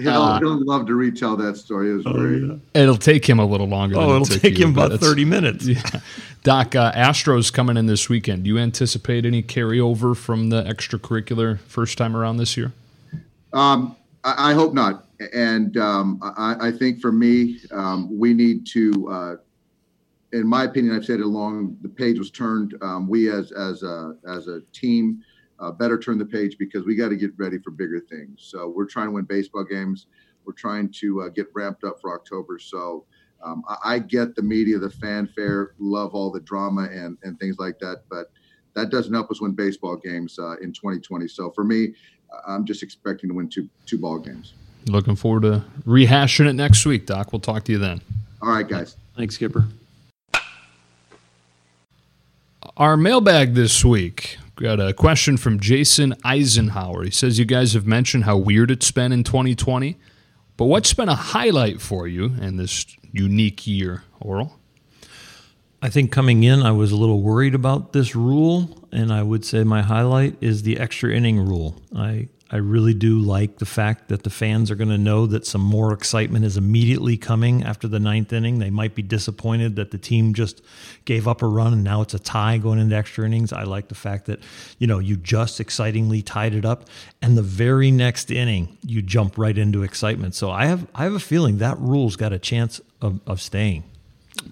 [0.00, 1.90] He'll, uh, he'll, love to retell that story.
[1.90, 2.42] It was oh, great.
[2.42, 2.82] Yeah.
[2.82, 3.96] It'll take him a little longer.
[3.96, 5.66] Oh, it'll take you, him about thirty minutes.
[5.66, 5.82] Yeah.
[6.42, 8.44] Doc, uh, Astros coming in this weekend.
[8.44, 12.72] Do you anticipate any carryover from the extracurricular first time around this year?
[13.52, 15.06] Um, I, I, hope not.
[15.34, 19.08] And um, I, I, think for me, um, we need to.
[19.10, 19.36] Uh,
[20.32, 21.76] in my opinion, I've said it along.
[21.82, 22.74] The page was turned.
[22.80, 25.22] Um, we as as a as a team
[25.60, 28.42] uh, better turn the page because we got to get ready for bigger things.
[28.42, 30.06] So we're trying to win baseball games.
[30.44, 32.58] We're trying to uh, get ramped up for October.
[32.58, 33.04] So
[33.44, 37.58] um, I, I, get the media, the fanfare, love all the drama and, and things
[37.58, 38.30] like that, but
[38.74, 41.28] that doesn't help us win baseball games uh, in 2020.
[41.28, 41.94] So for me,
[42.46, 44.54] I'm just expecting to win two two ball games.
[44.86, 47.32] Looking forward to rehashing it next week, Doc.
[47.32, 48.00] We'll talk to you then.
[48.40, 48.96] All right, guys.
[49.16, 49.66] Thanks, Skipper.
[52.76, 57.04] Our mailbag this week Got a question from Jason Eisenhower.
[57.04, 59.96] He says, You guys have mentioned how weird it's been in 2020,
[60.58, 64.52] but what's been a highlight for you in this unique year, Orel?
[65.80, 69.46] I think coming in, I was a little worried about this rule, and I would
[69.46, 71.80] say my highlight is the extra inning rule.
[71.96, 75.46] I I really do like the fact that the fans are going to know that
[75.46, 78.58] some more excitement is immediately coming after the ninth inning.
[78.58, 80.60] They might be disappointed that the team just
[81.04, 83.52] gave up a run and now it's a tie going into extra innings.
[83.52, 84.40] I like the fact that,
[84.78, 86.88] you know, you just excitingly tied it up
[87.22, 90.34] and the very next inning you jump right into excitement.
[90.34, 93.84] So I have I have a feeling that rule's got a chance of, of staying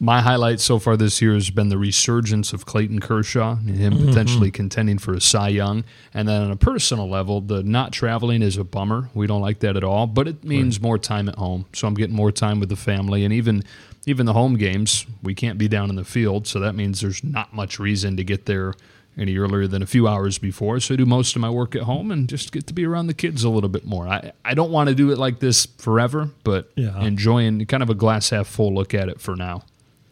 [0.01, 3.95] my highlight so far this year has been the resurgence of Clayton Kershaw and him
[3.95, 4.07] mm-hmm.
[4.07, 5.85] potentially contending for a Cy Young.
[6.15, 9.09] And then on a personal level, the not traveling is a bummer.
[9.15, 10.83] We don't like that at all, but it means right.
[10.83, 11.67] more time at home.
[11.73, 13.65] So I'm getting more time with the family and even
[14.07, 17.23] even the home games, we can't be down in the field, so that means there's
[17.23, 18.73] not much reason to get there
[19.19, 20.81] any earlier than a few hours before.
[20.81, 23.09] So I do most of my work at home and just get to be around
[23.09, 24.07] the kids a little bit more.
[24.07, 27.01] I, I don't want to do it like this forever, but yeah.
[27.03, 29.65] enjoying kind of a glass half full look at it for now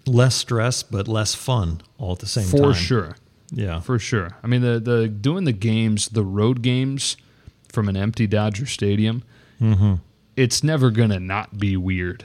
[0.06, 2.72] less stress but less fun all at the same for time.
[2.72, 3.16] For sure.
[3.50, 3.80] Yeah.
[3.80, 4.36] For sure.
[4.42, 7.16] I mean the the doing the games, the road games
[7.68, 9.22] from an empty Dodger Stadium,
[9.60, 9.94] mm-hmm.
[10.36, 12.24] it's never going to not be weird.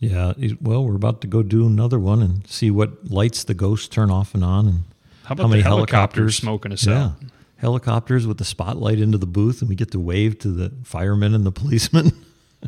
[0.00, 3.88] Yeah, well, we're about to go do another one and see what lights the ghosts
[3.88, 4.84] turn off and on and
[5.28, 7.04] How about the helicopters smoking us yeah.
[7.04, 7.12] out?
[7.58, 11.34] Helicopters with the spotlight into the booth, and we get to wave to the firemen
[11.34, 12.12] and the policemen.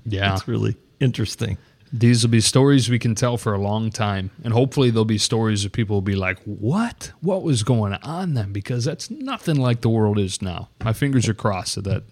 [0.04, 0.34] Yeah.
[0.34, 1.56] it's really interesting.
[1.90, 4.30] These will be stories we can tell for a long time.
[4.44, 7.12] And hopefully, there'll be stories that people will be like, What?
[7.22, 8.52] What was going on then?
[8.52, 10.68] Because that's nothing like the world is now.
[10.84, 12.02] My fingers are crossed that that.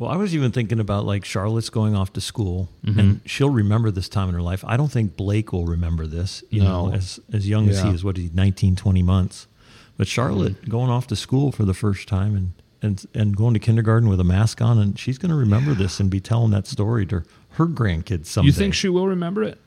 [0.00, 2.98] Well, I was even thinking about like Charlotte's going off to school, mm-hmm.
[2.98, 4.64] and she'll remember this time in her life.
[4.66, 6.42] I don't think Blake will remember this.
[6.50, 6.88] You No.
[6.88, 9.46] know, as as young as he is, what he, 19, 20 months.
[10.00, 13.60] But Charlotte going off to school for the first time and and and going to
[13.60, 16.66] kindergarten with a mask on, and she's going to remember this and be telling that
[16.66, 18.46] story to her grandkids someday.
[18.46, 19.58] You think she will remember it?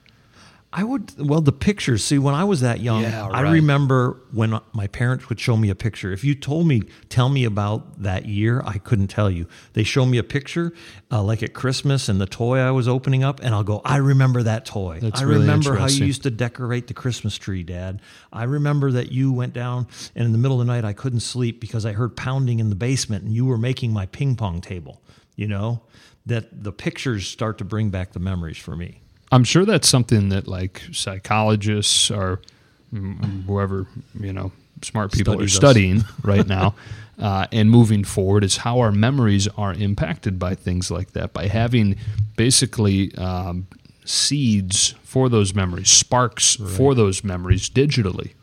[0.75, 1.13] I would.
[1.19, 2.03] Well, the pictures.
[2.03, 5.69] See, when I was that young, Yeah, I remember when my parents would show me
[5.69, 6.11] a picture.
[6.11, 9.47] If you told me, tell me about that year, I couldn't tell you.
[9.73, 10.73] They show me a picture,
[11.11, 13.97] uh, like at Christmas, and the toy I was opening up, and I'll go, I
[13.97, 14.97] remember that toy.
[14.99, 18.01] That's I really remember how you used to decorate the Christmas tree, Dad.
[18.31, 21.19] I remember that you went down, and in the middle of the night, I couldn't
[21.19, 24.59] sleep because I heard pounding in the basement, and you were making my ping pong
[24.59, 25.03] table.
[25.35, 25.83] You know
[26.25, 29.02] that the pictures start to bring back the memories for me.
[29.33, 32.39] I'm sure that's something that like psychologists or
[32.91, 33.87] whoever
[34.19, 34.51] you know
[34.83, 35.55] smart people Studies are us.
[35.55, 36.75] studying right now
[37.19, 41.47] uh, and moving forward is how our memories are impacted by things like that by
[41.47, 41.95] having
[42.35, 43.67] basically um,
[44.05, 48.33] seeds for those memories, sparks for those memories digitally.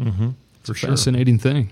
[0.00, 0.30] Mm-hmm.
[0.60, 0.90] It's a sure.
[0.90, 1.70] fascinating thing.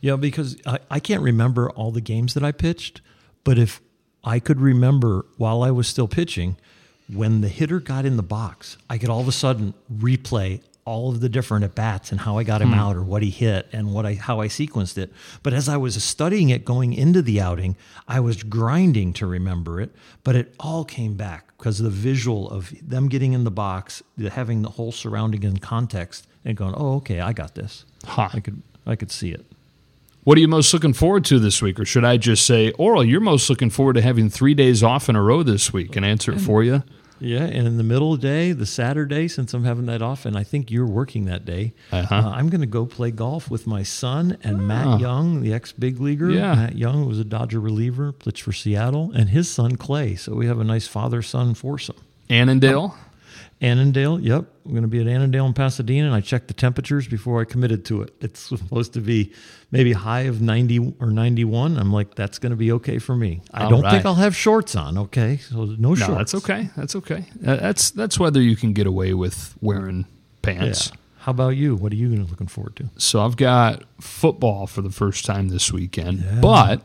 [0.00, 3.00] Yeah, because I, I can't remember all the games that I pitched,
[3.42, 3.80] but if
[4.22, 6.56] I could remember while I was still pitching,
[7.12, 11.08] when the hitter got in the box, I could all of a sudden replay all
[11.10, 12.74] of the different at bats and how I got him Hmm.
[12.74, 15.10] out or what he hit and what I how I sequenced it.
[15.42, 17.76] But as I was studying it going into the outing,
[18.06, 19.94] I was grinding to remember it,
[20.24, 24.02] but it all came back because of the visual of them getting in the box,
[24.32, 28.28] having the whole surrounding in context and going, "Oh, okay, I got this." Huh.
[28.34, 29.46] I could I could see it.
[30.24, 31.78] What are you most looking forward to this week?
[31.78, 35.08] Or should I just say, Orel, you're most looking forward to having three days off
[35.10, 36.82] in a row this week and answer it for you?
[37.20, 40.26] Yeah, and in the middle of the day, the Saturday, since I'm having that off,
[40.26, 42.14] and I think you're working that day, Uh-huh.
[42.14, 45.72] uh, I'm going to go play golf with my son and Matt Young, the ex
[45.72, 46.30] big leaguer.
[46.30, 46.54] Yeah.
[46.54, 50.16] Matt Young was a Dodger reliever, pitched for Seattle, and his son Clay.
[50.16, 51.96] So we have a nice father son foursome.
[52.28, 52.96] Annandale?
[53.60, 54.44] Annandale, yep.
[54.64, 57.44] I'm going to be at Annandale in Pasadena, and I checked the temperatures before I
[57.44, 58.14] committed to it.
[58.20, 59.32] It's supposed to be
[59.70, 61.78] maybe high of 90 or 91.
[61.78, 63.40] I'm like, that's going to be okay for me.
[63.52, 63.90] I All don't right.
[63.92, 65.38] think I'll have shorts on, okay?
[65.38, 66.32] So no, No, shorts.
[66.32, 66.68] that's okay.
[66.76, 67.24] That's okay.
[67.46, 70.04] Uh, that's that's whether you can get away with wearing Yeah.
[70.42, 70.92] pants.
[71.18, 71.74] How about you?
[71.74, 72.90] What are you looking forward to?
[72.98, 76.82] So I've got football for the first time this weekend, but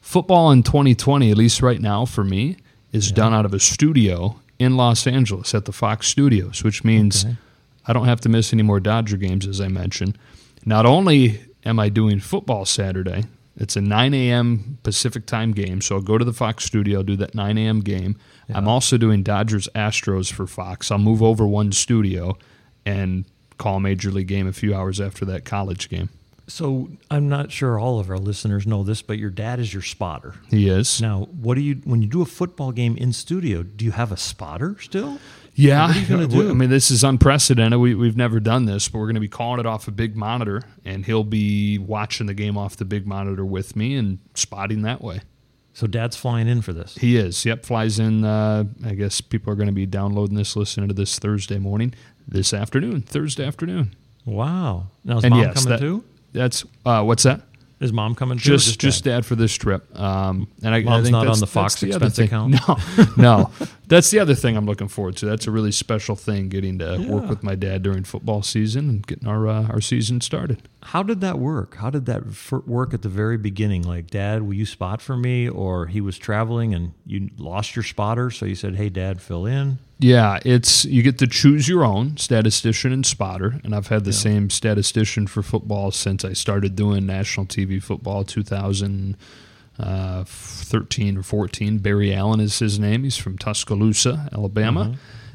[0.00, 2.56] football in 2020, at least right now for me,
[2.92, 7.24] is done out of a studio in Los Angeles at the Fox Studios, which means
[7.24, 7.36] Okay.
[7.86, 10.16] I don't have to miss any more Dodger games, as I mentioned.
[10.64, 13.24] Not only am I doing football Saturday,
[13.56, 14.78] it's a 9 a.m.
[14.82, 17.80] Pacific time game, so I'll go to the Fox studio, do that 9 a.m.
[17.80, 18.16] game.
[18.54, 20.90] I'm also doing Dodgers Astros for Fox.
[20.90, 22.36] I'll move over one studio
[22.86, 23.24] and
[23.58, 26.08] call a major league game a few hours after that college game.
[26.52, 29.82] So I'm not sure all of our listeners know this, but your dad is your
[29.82, 30.34] spotter.
[30.50, 31.00] He is.
[31.00, 33.62] Now, what do you when you do a football game in studio?
[33.62, 35.18] Do you have a spotter still?
[35.54, 36.50] Yeah, What are you gonna do?
[36.50, 37.80] I mean, this is unprecedented.
[37.80, 40.14] We, we've never done this, but we're going to be calling it off a big
[40.14, 44.82] monitor, and he'll be watching the game off the big monitor with me and spotting
[44.82, 45.20] that way.
[45.72, 46.96] So dad's flying in for this.
[46.96, 47.46] He is.
[47.46, 48.24] Yep, flies in.
[48.26, 51.94] Uh, I guess people are going to be downloading this, listening to this Thursday morning,
[52.28, 53.94] this afternoon, Thursday afternoon.
[54.26, 54.88] Wow.
[55.02, 56.04] Now is and mom yes, coming that- too?
[56.32, 57.42] That's uh, what's that?
[57.80, 58.50] Is mom coming too?
[58.50, 59.10] Just just, dad?
[59.10, 59.98] dad for this trip.
[59.98, 62.54] Um, and I, I Mom's think not on the Fox the expense account?
[62.68, 62.78] No,
[63.16, 63.50] no,
[63.92, 65.26] that's the other thing I'm looking forward to.
[65.26, 69.06] That's a really special thing, getting to work with my dad during football season and
[69.06, 70.62] getting our uh, our season started.
[70.82, 71.76] How did that work?
[71.76, 73.82] How did that f- work at the very beginning?
[73.82, 75.46] Like, Dad, will you spot for me?
[75.46, 79.44] Or he was traveling and you lost your spotter, so you said, "Hey, Dad, fill
[79.44, 84.04] in." Yeah, it's you get to choose your own statistician and spotter, and I've had
[84.04, 88.24] the same statistician for football since I started doing national TV football,
[89.78, 90.24] Uh,
[90.72, 91.78] 2013 or 14.
[91.78, 93.04] Barry Allen is his name.
[93.04, 94.94] He's from Tuscaloosa, Alabama, mm-hmm.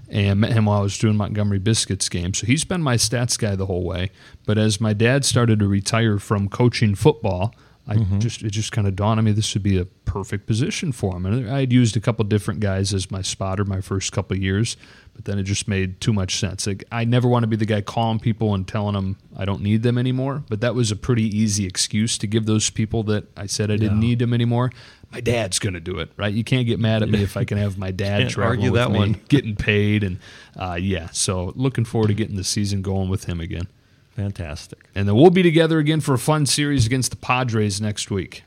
[0.09, 2.33] and met him while I was doing Montgomery Biscuits game.
[2.33, 4.09] So he's been my stats guy the whole way.
[4.45, 7.53] But as my dad started to retire from coaching football,
[7.87, 10.91] I just it just kind of dawned on me this would be a perfect position
[10.91, 11.25] for him.
[11.25, 14.43] And I had used a couple different guys as my spotter my first couple of
[14.43, 14.75] years,
[15.13, 16.67] but then it just made too much sense.
[16.67, 19.61] Like, I never want to be the guy calling people and telling them I don't
[19.61, 20.43] need them anymore.
[20.49, 23.77] But that was a pretty easy excuse to give those people that I said I
[23.77, 24.71] didn't need them anymore.
[25.11, 26.33] My dad's going to do it, right?
[26.33, 28.81] You can't get mad at me if I can have my dad traveling argue with
[28.81, 29.21] that me, one.
[29.29, 30.19] getting paid, and
[30.57, 31.07] uh, yeah.
[31.13, 33.69] So looking forward to getting the season going with him again.
[34.17, 34.89] Fantastic.
[34.95, 38.43] And then we'll be together again for a fun series against the Padres next week.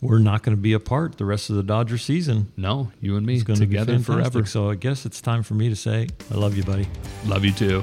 [0.00, 2.52] We're not going to be apart the rest of the Dodger season.
[2.56, 4.32] No, you and me It's going together to be fantastic.
[4.32, 4.46] forever.
[4.46, 6.88] So I guess it's time for me to say, I love you, buddy.
[7.26, 7.82] Love you too.